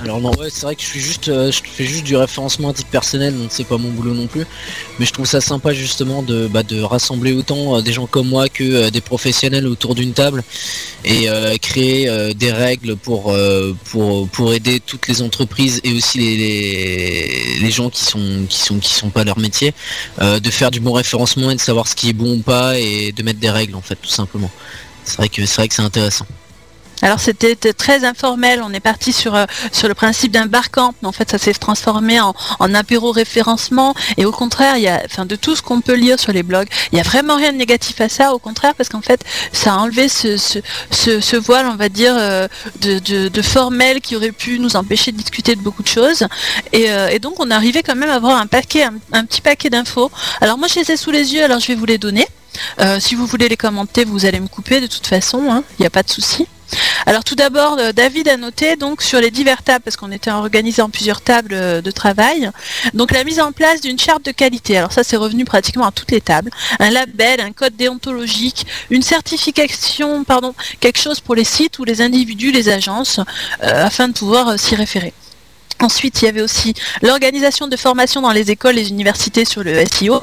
[0.00, 0.82] Alors non ouais c'est vrai que
[1.28, 4.26] euh, je fais juste du référencement à titre personnel donc c'est pas mon boulot non
[4.26, 4.44] plus.
[4.98, 8.48] Mais je trouve ça sympa justement de, bah, rassembler autant euh, des gens comme moi
[8.48, 10.44] que euh, des professionnels autour d'une table
[11.04, 11.26] et
[11.60, 13.32] créer des règles pour,
[14.52, 19.24] aider toutes les entreprises et aussi les, gens qui sont qui sont qui sont pas
[19.24, 19.72] leur métier
[20.20, 23.12] de faire du bon référencement et de savoir ce qui est bon ou pas et
[23.12, 24.50] de mettre des règles en fait tout simplement.
[25.04, 26.26] C'est vrai que c'est intéressant
[27.02, 31.08] alors c'était très informel, on est parti sur, euh, sur le principe d'un barcamp, mais
[31.08, 33.94] en fait ça s'est transformé en, en apéro référencement.
[34.16, 36.42] Et au contraire, il y a, enfin, de tout ce qu'on peut lire sur les
[36.42, 39.20] blogs, il n'y a vraiment rien de négatif à ça, au contraire parce qu'en fait
[39.52, 42.48] ça a enlevé ce, ce, voile, on va dire, euh,
[42.80, 46.26] de, formel qui aurait pu nous empêcher de discuter de beaucoup de choses.
[46.74, 50.10] Euh, et, donc on arrivé quand même à avoir un paquet, un, petit paquet d'infos.
[50.40, 52.26] Alors moi je les ai sous les yeux, alors je vais vous les donner.
[52.98, 55.86] si vous voulez les commenter, vous allez me couper de toute façon, hein, il n'y
[55.86, 56.46] a pas de souci.
[57.06, 60.82] Alors tout d'abord, euh, David a noté sur les divers tables, parce qu'on était organisé
[60.82, 62.50] en plusieurs tables euh, de travail,
[62.94, 64.76] donc la mise en place d'une charte de qualité.
[64.76, 66.50] Alors ça c'est revenu pratiquement à toutes les tables.
[66.78, 72.02] Un label, un code déontologique, une certification, pardon, quelque chose pour les sites ou les
[72.02, 73.20] individus, les agences,
[73.62, 75.12] euh, afin de pouvoir s'y référer.
[75.80, 79.84] Ensuite, il y avait aussi l'organisation de formation dans les écoles, les universités sur le
[79.86, 80.20] SEO,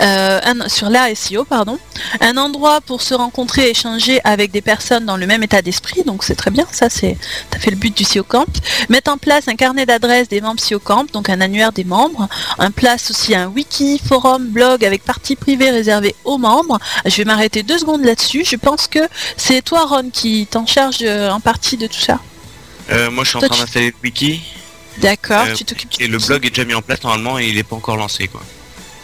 [0.00, 1.78] euh, sur la SEO, pardon.
[2.20, 6.02] Un endroit pour se rencontrer et échanger avec des personnes dans le même état d'esprit,
[6.04, 7.16] donc c'est très bien, ça c'est,
[7.54, 8.48] as fait le but du SEO Camp.
[8.88, 12.28] Mettre en place un carnet d'adresses des membres SEO Camp, donc un annuaire des membres.
[12.58, 16.78] Un place aussi un wiki, forum, blog avec partie privée réservée aux membres.
[17.04, 18.44] Je vais m'arrêter deux secondes là-dessus.
[18.44, 19.00] Je pense que
[19.36, 22.18] c'est toi, Ron, qui t'en charge euh, en partie de tout ça.
[22.90, 24.40] Euh, moi, je suis en train d'installer le wiki.
[24.98, 25.90] D'accord, euh, tu t'occupes.
[26.00, 28.28] Et le blog est déjà mis en place normalement et il n'est pas encore lancé
[28.28, 28.42] quoi.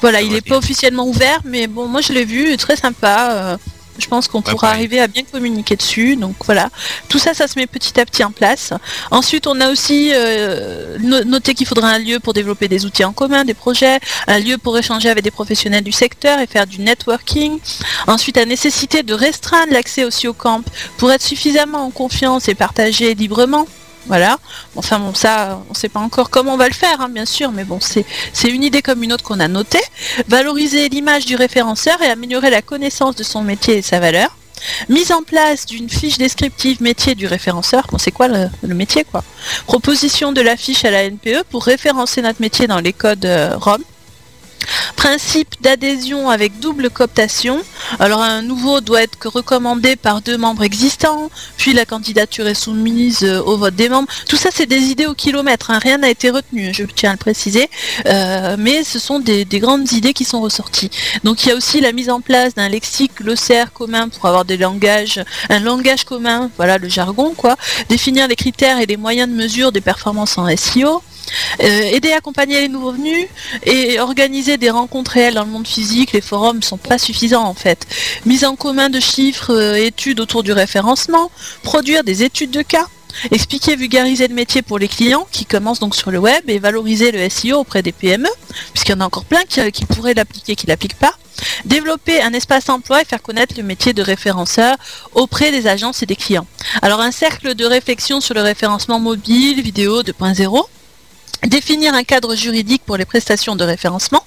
[0.02, 3.30] Voilà, il n'est pas officiellement ouvert, mais bon, moi je l'ai vu, très sympa.
[3.32, 3.56] Euh,
[3.98, 6.16] je pense qu'on pourra arriver à bien communiquer dessus.
[6.16, 6.68] Donc voilà,
[7.08, 8.72] tout ça, ça se met petit à petit en place.
[9.10, 13.12] Ensuite, on a aussi euh, noté qu'il faudra un lieu pour développer des outils en
[13.12, 16.80] commun, des projets, un lieu pour échanger avec des professionnels du secteur et faire du
[16.80, 17.58] networking.
[18.06, 20.62] Ensuite, la nécessité de restreindre l'accès aussi au camp
[20.98, 23.66] pour être suffisamment en confiance et partager librement.
[24.06, 24.38] Voilà.
[24.76, 27.26] Enfin bon, ça, on ne sait pas encore comment on va le faire, hein, bien
[27.26, 28.04] sûr, mais bon, c'est
[28.48, 29.82] une idée comme une autre qu'on a notée.
[30.28, 34.36] Valoriser l'image du référenceur et améliorer la connaissance de son métier et sa valeur.
[34.88, 37.86] Mise en place d'une fiche descriptive métier du référenceur.
[37.90, 39.22] Bon, c'est quoi le, métier, quoi?
[39.66, 43.56] Proposition de la fiche à la NPE pour référencer notre métier dans les codes euh,
[43.56, 43.82] ROM.
[44.96, 47.62] Principe d'adhésion avec double cooptation.
[47.98, 53.22] Alors un nouveau doit être recommandé par deux membres existants, puis la candidature est soumise
[53.22, 54.08] euh, au vote des membres.
[54.28, 55.78] Tout ça c'est des idées au kilomètre, hein.
[55.78, 57.68] rien n'a été retenu, je tiens à le préciser,
[58.06, 60.90] euh, mais ce sont des, grandes idées qui sont ressorties.
[61.24, 64.44] Donc il y a aussi la mise en place d'un lexique glossaire commun pour avoir
[64.44, 67.56] des langages, un langage commun, voilà le jargon quoi,
[67.88, 71.02] définir les critères et les moyens de mesure des performances en SEO.
[71.62, 73.26] Euh, aider à accompagner les nouveaux venus
[73.64, 77.44] et organiser des rencontres réelles dans le monde physique, les forums ne sont pas suffisants
[77.44, 77.86] en fait.
[78.24, 81.30] Mise en commun de chiffres, euh, études autour du référencement,
[81.62, 82.86] produire des études de cas,
[83.30, 87.10] expliquer, vulgariser le métier pour les clients qui commencent donc sur le web et valoriser
[87.10, 88.28] le SEO auprès des PME,
[88.72, 91.14] puisqu'il y en a encore plein qui, qui pourraient l'appliquer, qui ne l'appliquent pas.
[91.64, 94.76] Développer un espace emploi et faire connaître le métier de référenceur
[95.14, 96.46] auprès des agences et des clients.
[96.80, 100.64] Alors un cercle de réflexion sur le référencement mobile, vidéo 2.0,
[101.44, 104.24] définir un cadre juridique pour les prestations de référencement,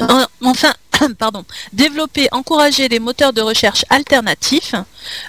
[0.00, 0.72] euh, enfin,
[1.18, 4.74] pardon, développer, encourager les moteurs de recherche alternatifs.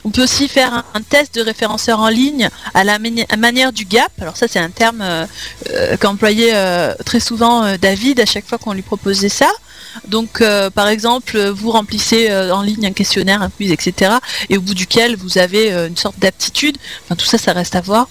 [0.03, 2.97] On peut aussi faire un, test de référenceur en ligne à la
[3.37, 4.11] manière du gap.
[4.19, 5.25] Alors ça, c'est un terme euh,
[5.71, 6.53] euh, qu'employait
[7.05, 9.49] très souvent David à chaque fois qu'on lui proposait ça.
[10.07, 14.11] Donc, par exemple, vous remplissez en ligne un questionnaire, un quiz, etc.
[14.49, 16.77] Et au bout duquel vous avez une sorte d'aptitude.
[17.03, 18.07] Enfin, tout ça, ça reste à voir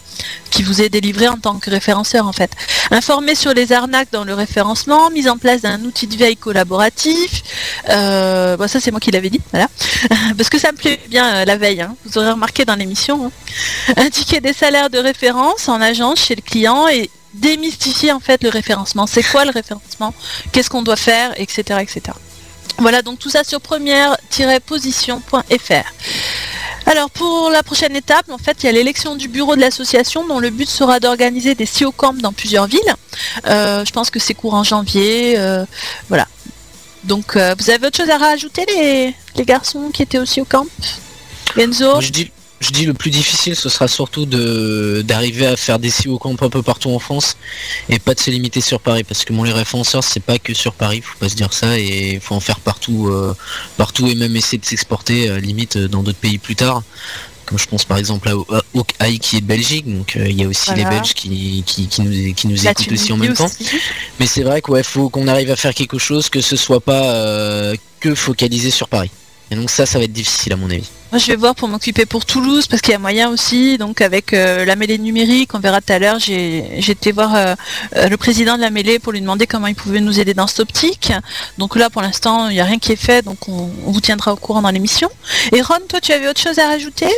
[0.51, 2.51] qui vous est délivré en tant que référenceur en fait.
[2.90, 7.42] Informer sur les arnaques dans le référencement, mise en place d'un outil de veille collaboratif.
[7.90, 9.68] Euh, bon, ça c'est moi qui l'avais dit, voilà.
[10.37, 11.94] Parce que ça me plaît bien euh, la veille, hein.
[12.05, 13.27] vous aurez remarqué dans l'émission.
[13.27, 13.94] Hein.
[13.96, 18.49] Indiquer des salaires de référence en agence chez le client et démystifier en fait le
[18.49, 19.07] référencement.
[19.07, 20.14] C'est quoi le référencement?
[20.53, 21.38] Qu'est-ce qu'on doit faire?
[21.38, 21.62] Etc.
[21.81, 22.01] etc.
[22.79, 25.92] Voilà donc tout ça sur première-position.fr.
[26.87, 30.27] Alors pour la prochaine étape, en fait, il y a l'élection du bureau de l'association
[30.27, 32.94] dont le but sera d'organiser des CEO Camp dans plusieurs villes.
[33.46, 35.38] Euh, je pense que c'est courant janvier.
[35.38, 35.64] Euh,
[36.09, 36.29] voilà.
[37.05, 40.66] Donc euh, vous avez autre chose à rajouter les, garçons qui étaient aussi au camp?
[41.57, 42.01] Enzo?
[42.60, 46.62] Le plus difficile ce sera surtout de d'arriver à faire des CEO camp un peu
[46.62, 47.36] partout en France
[47.88, 50.54] et pas de se limiter sur Paris parce que mon les référenceurs c'est pas que
[50.54, 53.34] sur Paris faut pas se dire ça et il faut en faire partout euh,
[53.76, 56.82] partout et même essayer de s'exporter euh, limite dans d'autres pays plus tard
[57.44, 60.42] comme je pense par exemple à Hawkeye qui est de Belgique, donc euh, il y
[60.42, 63.48] a aussi les Belges qui, qui, nous, qui nous écoutent aussi en même temps.
[64.18, 67.72] Mais c'est vrai qu'il faut qu'on arrive à faire quelque chose que ce soit pas
[68.00, 69.12] que focalisé sur Paris.
[69.52, 70.90] Et donc ça, ça va être difficile à mon avis.
[71.16, 73.79] Moi, je vais voir pour m'occuper pour Toulouse parce qu'il y a moyen aussi.
[73.79, 76.18] Donc avec euh, la mêlée numérique, on verra tout à l'heure.
[76.18, 77.55] J'ai été voir euh,
[77.96, 80.46] euh, le président de la mêlée pour lui demander comment il pouvait nous aider dans
[80.46, 81.14] cette optique.
[81.57, 83.24] Donc là, pour l'instant, il n'y a rien qui est fait.
[83.24, 85.09] Donc on, vous tiendra au courant dans l'émission.
[85.52, 87.09] Et Ron, toi, tu avais autre chose à rajouter?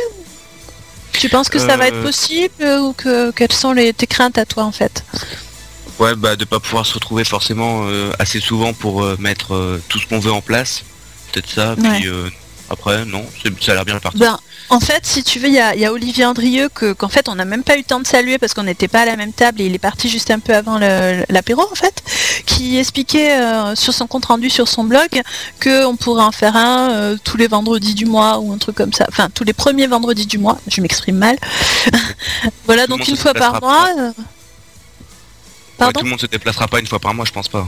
[1.11, 4.45] Tu penses que ça va être possible ou que quelles sont les, tes craintes à
[4.45, 5.03] toi en fait?
[5.99, 7.85] Ouais, bah de pas pouvoir se retrouver forcément
[8.17, 10.85] assez souvent pour mettre tout ce qu'on veut en place
[11.33, 11.75] peut-être ça.
[11.75, 12.07] Puis
[12.69, 13.25] après, non,
[13.61, 14.19] ça a l'air bien parti.
[14.19, 14.37] Ben,
[14.69, 17.63] en fait, si tu veux, il y a, Olivier Andrieux qu'en fait on n'a même
[17.63, 19.65] pas eu le temps de saluer parce qu'on n'était pas à la même table et
[19.65, 22.03] il est parti juste un peu avant l'apéro en fait,
[22.45, 25.09] qui expliquait euh, sur son compte rendu sur son blog
[25.61, 28.93] qu'on pourrait en faire un euh, tous les vendredis du mois ou un truc comme
[28.93, 29.05] ça.
[29.09, 30.59] Enfin, tous les premiers vendredis du mois.
[30.67, 31.37] Je m'exprime mal.
[32.65, 33.89] voilà, donc une fois par mois.
[35.77, 37.67] Pardon tout le monde se déplacera pas une fois par mois, je pense pas.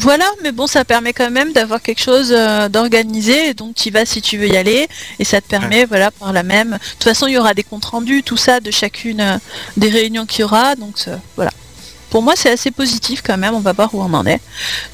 [0.00, 4.06] Voilà, mais bon, ça permet quand même d'avoir quelque chose euh, d'organisé, donc tu vas
[4.06, 4.86] si tu veux y aller,
[5.18, 6.70] et ça te permet, voilà, par la même.
[6.70, 9.38] De toute façon, il y aura des comptes rendus, tout ça, de chacune euh,
[9.76, 10.94] des réunions qu'il y aura, donc
[11.34, 11.50] voilà.
[12.10, 13.54] Pour moi, c'est assez positif quand même.
[13.54, 14.40] On va voir où on en est.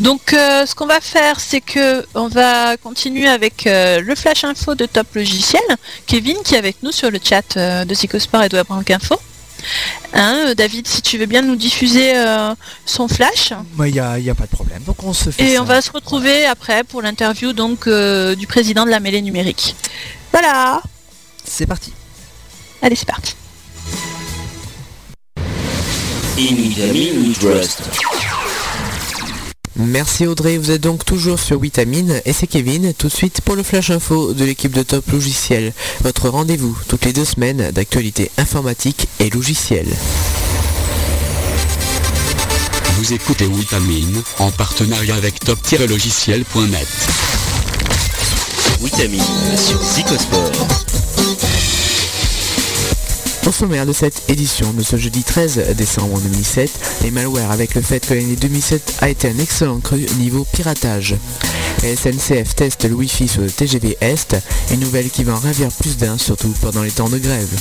[0.00, 4.74] Donc, euh, ce qu'on va faire, c'est que on va continuer avec le flash info
[4.74, 5.62] de Top Logiciel.
[6.06, 9.16] Kevin, qui est avec nous sur le chat de Psychosport et de Webrank Info.
[10.12, 12.54] Hein, euh, David, si tu veux bien nous diffuser euh,
[12.86, 13.52] son flash.
[13.78, 14.82] Il n'y a, y a, pas de problème.
[14.84, 18.46] Donc on se fait Et on va se retrouver après pour l'interview donc euh, du
[18.46, 19.76] président de la mêlée numérique.
[20.32, 20.80] Voilà.
[21.44, 21.92] C'est parti.
[22.82, 23.34] Allez, c'est parti.
[29.76, 33.56] Merci Audrey, vous êtes donc toujours sur Vitamine et c'est Kevin tout de suite pour
[33.56, 35.72] le flash info de l'équipe de Top Logiciel.
[36.02, 39.88] Votre rendez-vous toutes les deux semaines d'actualité informatique et logicielle.
[42.98, 46.88] Vous écoutez Vitamine en partenariat avec top-logiciel.net.
[48.80, 49.22] Vitamine
[49.56, 50.52] sur Zicosport.
[53.46, 56.70] Au sommaire de cette édition de ce jeudi 13 décembre 2007,
[57.02, 61.14] les malwares avec le fait que l'année 2007 a été un excellent cru niveau piratage.
[61.82, 64.36] SNCF teste le Wi-Fi sur le TGV Est,
[64.70, 67.54] une nouvelle qui va en ravir plus d'un, surtout pendant les temps de grève.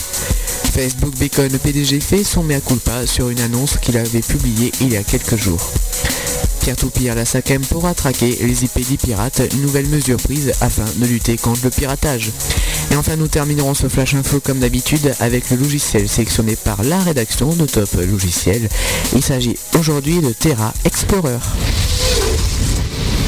[0.73, 4.97] Facebook Bacon, PDG fait son mea culpa sur une annonce qu'il avait publiée il y
[4.97, 5.69] a quelques jours.
[6.63, 11.05] Pierre Toupir, la SACEM pourra traquer les IP des pirates, nouvelle mesure prise afin de
[11.05, 12.31] lutter contre le piratage.
[12.89, 16.99] Et enfin nous terminerons ce flash info comme d'habitude avec le logiciel sélectionné par la
[16.99, 18.69] rédaction de Top Logiciel.
[19.13, 21.39] Il s'agit aujourd'hui de Terra Explorer.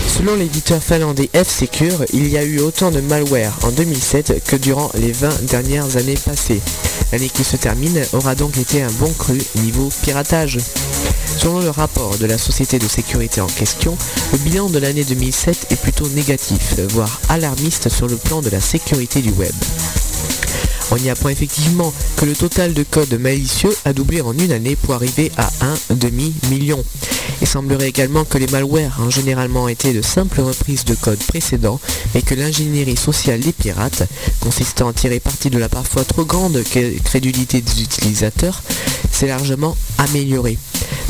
[0.08, 4.91] Selon l'éditeur finlandais F-Secure, il y a eu autant de malware en 2007 que durant
[4.95, 6.62] les 20 dernières années passées.
[7.12, 10.60] L'année qui se termine aura donc été un bon cru niveau piratage.
[11.38, 13.97] Selon le rapport de la société de sécurité en question,
[14.32, 18.62] le bilan de l'année 2007 est plutôt négatif, voire alarmiste sur le plan de la
[18.62, 19.53] sécurité du web.
[20.91, 24.75] On y apprend effectivement que le total de codes malicieux a doublé en une année
[24.75, 26.83] pour arriver à un demi-million.
[27.41, 31.79] Il semblerait également que les malwares ont généralement été de simples reprises de codes précédents,
[32.13, 34.03] mais que l'ingénierie sociale des pirates,
[34.39, 36.61] consistant à tirer parti de la parfois trop grande
[37.03, 38.61] crédulité des utilisateurs,
[39.11, 40.57] s'est largement améliorée.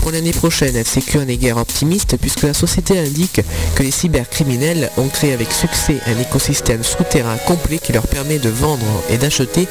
[0.06, 3.42] Pour l'année prochaine, FCQ n'est guère optimiste puisque la société indique
[3.74, 8.50] que les cybercriminels ont créé avec succès un écosystème souterrain complet qui leur permet de
[8.50, 9.65] vendre et d'acheter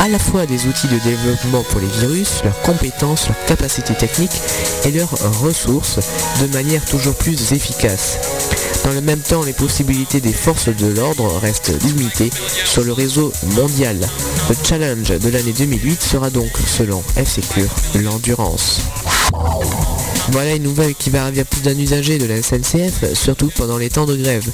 [0.00, 4.40] à la fois des outils de développement pour les virus, leurs compétences, leurs capacités techniques
[4.84, 5.98] et leurs ressources
[6.40, 8.18] de manière toujours plus efficace.
[8.84, 12.30] Dans le même temps, les possibilités des forces de l'ordre restent limitées
[12.64, 13.98] sur le réseau mondial.
[14.48, 18.80] Le challenge de l'année 2008 sera donc, selon F-Secure, l'endurance.
[20.30, 23.78] Voilà une nouvelle qui va arriver à plus d'un usager de la SNCF, surtout pendant
[23.78, 24.48] les temps de grève.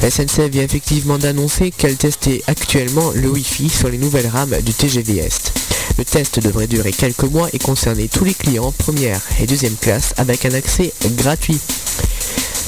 [0.00, 4.72] La SNCF vient effectivement d'annoncer qu'elle testait actuellement le Wi-Fi sur les nouvelles rames du
[4.72, 5.52] TGV Est.
[5.98, 10.14] Le test devrait durer quelques mois et concerner tous les clients première et deuxième classe
[10.16, 11.58] avec un accès gratuit.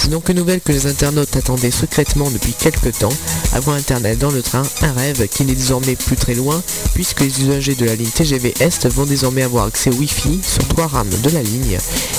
[0.02, 3.12] C'est donc une nouvelle que les internautes attendaient secrètement depuis quelques temps.
[3.52, 6.62] Avoir Internet dans le train, un rêve qui n'est désormais plus très loin,
[6.94, 10.66] puisque les usagers de la ligne TGV Est vont désormais avoir accès au Wi-Fi sur
[10.68, 11.76] trois rames de la ligne,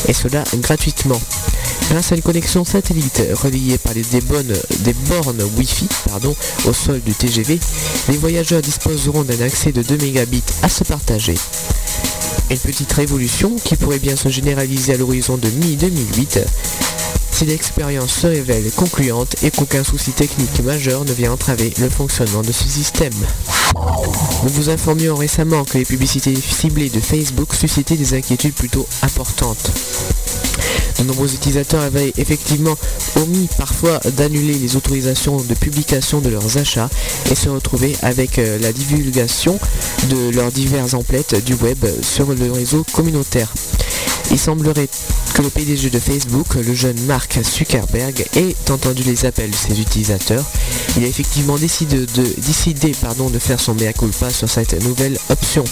[0.08, 1.20] et cela gratuitement.
[1.90, 5.88] Grâce à une connexion satellite reliée par des, bonnes, des bornes Wi-Fi
[6.66, 7.60] au sol du TGV,
[8.10, 11.36] les voyageurs disposeront d'un accès de 2 mégabits à se partager.
[12.52, 16.42] Une petite révolution qui pourrait bien se généraliser à l'horizon de mi-2008
[17.42, 22.44] si l'expérience se révèle concluante et qu'aucun souci technique majeur ne vient entraver le fonctionnement
[22.44, 23.14] de ce système.
[24.44, 29.72] Nous vous informions récemment que les publicités ciblées de Facebook suscitaient des inquiétudes plutôt importantes.
[31.00, 32.78] De nombreux utilisateurs avaient effectivement
[33.16, 36.92] omis parfois d'annuler les autorisations de publication de leurs achats
[37.32, 39.58] et se retrouver avec euh, la divulgation
[40.12, 43.52] de leurs divers emplettes du web sur le réseau communautaire.
[44.30, 44.90] Il semblerait
[45.34, 49.80] que le PDG de Facebook, le jeune Mark Zuckerberg, ait entendu les appels de ses
[49.80, 50.44] utilisateurs.
[50.98, 55.64] Il a effectivement décidé de, faire son mea culpa sur cette nouvelle option.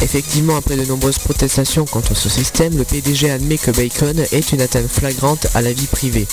[0.00, 4.60] Effectivement, après de nombreuses protestations contre ce système, le PDG admet que Bacon est une
[4.60, 6.26] atteinte flagrante à la vie privée.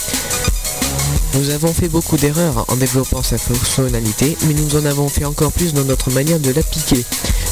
[1.36, 5.52] Nous avons fait beaucoup d'erreurs en développant sa fonctionnalité, mais nous en avons fait encore
[5.52, 7.06] plus dans notre manière de l'appliquer.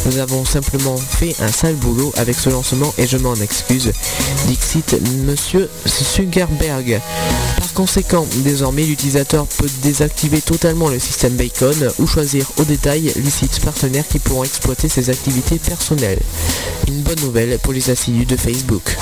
[0.06, 3.92] Nous avons simplement fait un sale boulot avec ce lancement et je m'en excuse.
[4.48, 7.02] Dixit Monsieur Zuckerberg.
[7.58, 13.30] Par conséquent, désormais l'utilisateur peut désactiver totalement le système Bacon ou choisir au détail les
[13.30, 16.22] sites partenaires qui pourront exploiter ses activités personnelles.
[16.88, 18.96] Une bonne nouvelle pour les assidus de Facebook.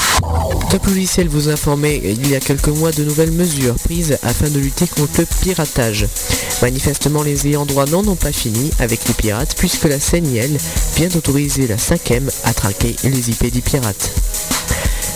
[0.69, 4.59] Top Logiciel vous informait il y a quelques mois de nouvelles mesures prises afin de
[4.65, 6.07] lutter contre le piratage.
[6.63, 10.57] Manifestement, les ayants droit n'en ont pas fini avec les pirates puisque la CNIL
[10.95, 12.13] vient d'autoriser la 5
[12.43, 14.11] à traquer les IP des pirates.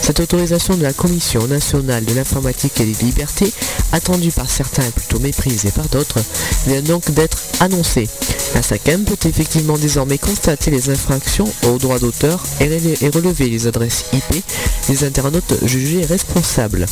[0.02, 3.52] Cette autorisation de la Commission nationale de l'informatique et des libertés,
[3.92, 6.20] attendue par certains et plutôt méprisée par d'autres,
[6.66, 8.08] vient donc d'être annoncée.
[8.54, 12.68] La SACEM peut effectivement désormais constater les infractions aux droits d'auteur et
[13.08, 14.44] relever les adresses IP
[14.88, 16.86] des internautes jugés responsables.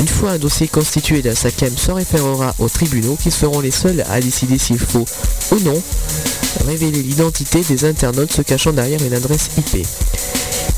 [0.00, 4.04] Une fois un dossier constitué, la SACEM se référera aux tribunaux qui seront les seuls
[4.10, 5.04] à décider s'il faut
[5.52, 5.82] ou non
[6.66, 9.86] révéler l'identité des internautes se cachant derrière une adresse IP.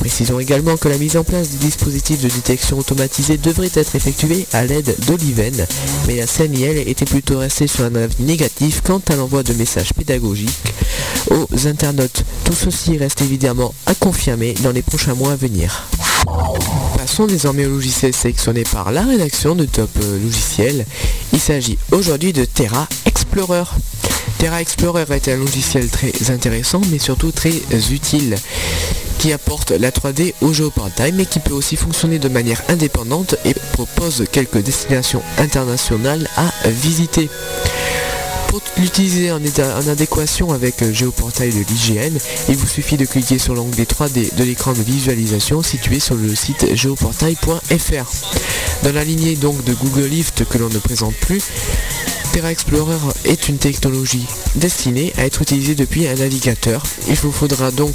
[0.01, 4.47] Précisons également que la mise en place du dispositif de détection automatisé devrait être effectuée
[4.53, 5.66] à l'aide d'Oliven,
[6.07, 9.93] mais la CNIL était plutôt restée sur un avis négatif quant à l'envoi de messages
[9.93, 10.51] pédagogiques
[11.30, 12.24] aux internautes.
[12.45, 15.88] Tout ceci reste évidemment à confirmer dans les prochains mois à venir.
[16.97, 19.90] Passons désormais au logiciel sélectionné par la rédaction de Top
[20.22, 20.86] Logiciel.
[21.32, 23.64] Il s'agit aujourd'hui de Terra Explorer.
[24.38, 27.53] Terra Explorer est un logiciel très intéressant mais surtout très
[27.90, 28.36] utile
[29.18, 33.54] qui apporte la 3D au géoportail mais qui peut aussi fonctionner de manière indépendante et
[33.72, 37.28] propose quelques destinations internationales à visiter.
[38.52, 39.40] Pour l'utiliser en,
[39.88, 42.18] adéquation avec euh, Géoportail de l'IGN,
[42.50, 46.34] il vous suffit de cliquer sur l'onglet 3D de l'écran de visualisation situé sur le
[46.34, 48.12] site géoportail.fr.
[48.82, 51.42] Dans la lignée donc de Google Lift que l'on ne présente plus,
[52.34, 56.82] Terra Explorer est une technologie destinée à être utilisée depuis un navigateur.
[57.08, 57.94] Il vous faudra donc,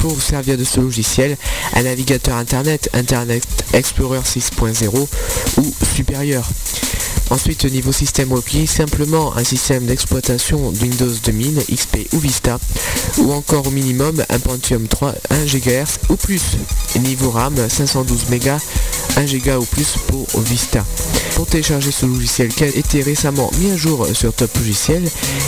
[0.00, 1.36] pour servir de ce logiciel,
[1.74, 5.06] un navigateur Internet, Internet Explorer 6.0
[5.58, 6.48] ou supérieur.
[7.30, 12.58] Ensuite, au niveau système requis, simplement un système d'exploitation Windows 2000, XP ou Vista,
[13.18, 16.42] ou encore au minimum un Pentium 3 1 GHz ou plus.
[17.00, 18.58] Niveau RAM 512 MB,
[19.16, 20.84] 1 Go ou plus pour Vista.
[21.34, 25.04] Pour télécharger ce logiciel qui a été récemment mis à jour sur Top Logiciel,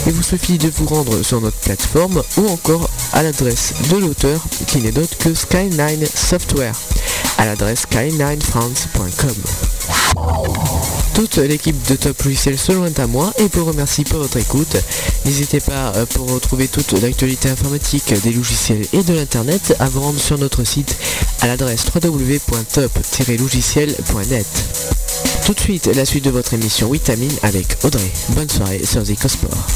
[0.06, 4.44] il vous suffit de vous rendre sur notre plateforme ou encore à l'adresse de l'auteur
[4.66, 6.74] qui n'est d'autre que Skyline Software
[7.38, 9.77] à l'adresse skylinefrance.com.
[11.14, 14.76] Toute l'équipe de Top Logiciel se joint à moi et vous remercie pour votre écoute.
[15.24, 20.00] N'hésitez pas euh, pour retrouver toute l'actualité informatique des logiciels et de l'internet à vous
[20.00, 20.96] rendre sur notre site
[21.40, 24.46] à l'adresse www.top-logiciel.net.
[25.44, 28.10] Tout de suite, la suite de votre émission Vitamine avec Audrey.
[28.30, 29.66] Bonne soirée sur Zicosport.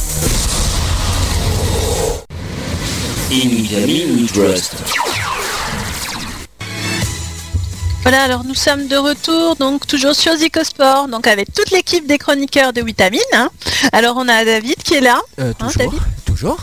[8.03, 12.19] Voilà, alors nous sommes de retour, donc toujours sur Zicosport, donc avec toute l'équipe des
[12.19, 13.21] chroniqueurs de Vitamine.
[13.33, 13.49] hein.
[13.93, 15.21] Alors on a David qui est là.
[15.39, 16.59] Euh, Hein, toujours David Toujours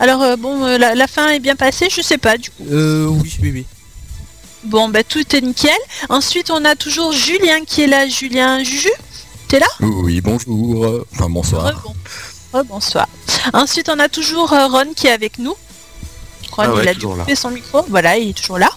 [0.00, 2.64] Alors euh, bon, euh, la, la fin est bien passée, je sais pas du coup.
[2.70, 3.66] Euh, oui, oui, oui.
[4.64, 5.70] Bon, bah tout est nickel.
[6.08, 8.08] Ensuite, on a toujours Julien qui est là.
[8.08, 8.90] Julien Juju,
[9.46, 9.66] t'es là?
[9.80, 11.04] Oui, bonjour.
[11.12, 11.66] Enfin, bonsoir.
[11.72, 11.94] Rebon-
[12.52, 13.06] Rebonsoir.
[13.52, 15.54] Ensuite, on a toujours euh, Ron qui est avec nous.
[16.50, 17.12] Ron, Ah ouais, il a dû là.
[17.20, 17.84] couper son micro.
[17.88, 18.70] Voilà, il est toujours là.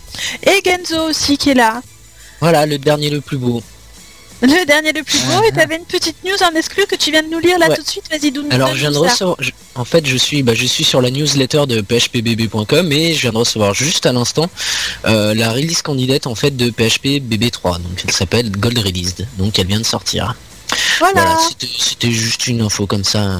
[0.43, 1.81] Et Genzo aussi qui est là.
[2.41, 3.61] Voilà, le dernier le plus beau.
[4.41, 5.43] Le dernier le plus beau.
[5.47, 7.75] Et t'avais une petite news en exclu que tu viens de nous lire là Ouais.
[7.75, 8.05] tout de suite.
[8.09, 10.85] Vas-y, donne Alors je viens de recevoir, je- en fait je suis, bah, je suis
[10.85, 14.49] sur la newsletter de phpbb.com et je viens de recevoir juste à l'instant
[15.05, 19.59] euh, la release candidate en fait de PHP BB3, donc elle s'appelle Gold Released, donc
[19.59, 20.33] elle vient de sortir.
[20.99, 21.37] Voilà.
[21.77, 23.19] C'était juste une info comme ça.
[23.19, 23.39] euh.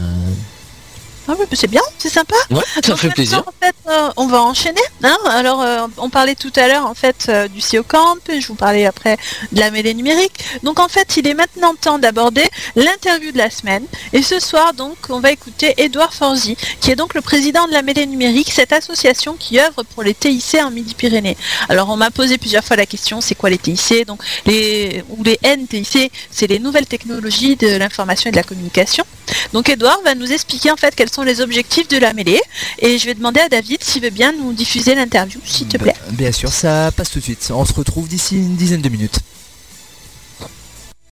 [1.32, 2.34] Ah oui, c'est bien, c'est sympa.
[2.50, 3.44] Ouais, ça Donc fait plaisir.
[3.46, 4.82] En fait, euh, on va enchaîner.
[5.04, 5.16] hein.
[5.30, 8.16] Alors, euh, on parlait tout à l'heure en fait euh, du CEO Camp.
[8.28, 9.16] Je vous parlais après
[9.52, 10.34] de la mêlée numérique.
[10.64, 12.44] Donc en fait, il est maintenant temps d'aborder
[12.76, 13.84] l'interview de la semaine.
[14.12, 17.74] Et ce soir, donc, on va écouter Edouard Forzi, qui est donc le président de
[17.74, 21.38] la mêlée numérique, cette association qui œuvre pour les TIC en Midi-Pyrénées.
[21.70, 25.24] Alors, on m'a posé plusieurs fois la question, c'est quoi les TIC Donc, les ou
[25.24, 29.06] les NTIC, c'est les nouvelles technologies de l'information et de la communication.
[29.54, 32.42] Donc Edouard va nous expliquer en fait quels sont les objectifs de la mêlée
[32.80, 35.96] et je vais demander à David s'il veut bien nous diffuser l'interview, s'il te plaît.
[36.08, 37.52] Bah, bien sûr, ça passe tout de suite.
[37.54, 39.20] On se retrouve d'ici une dizaine de minutes.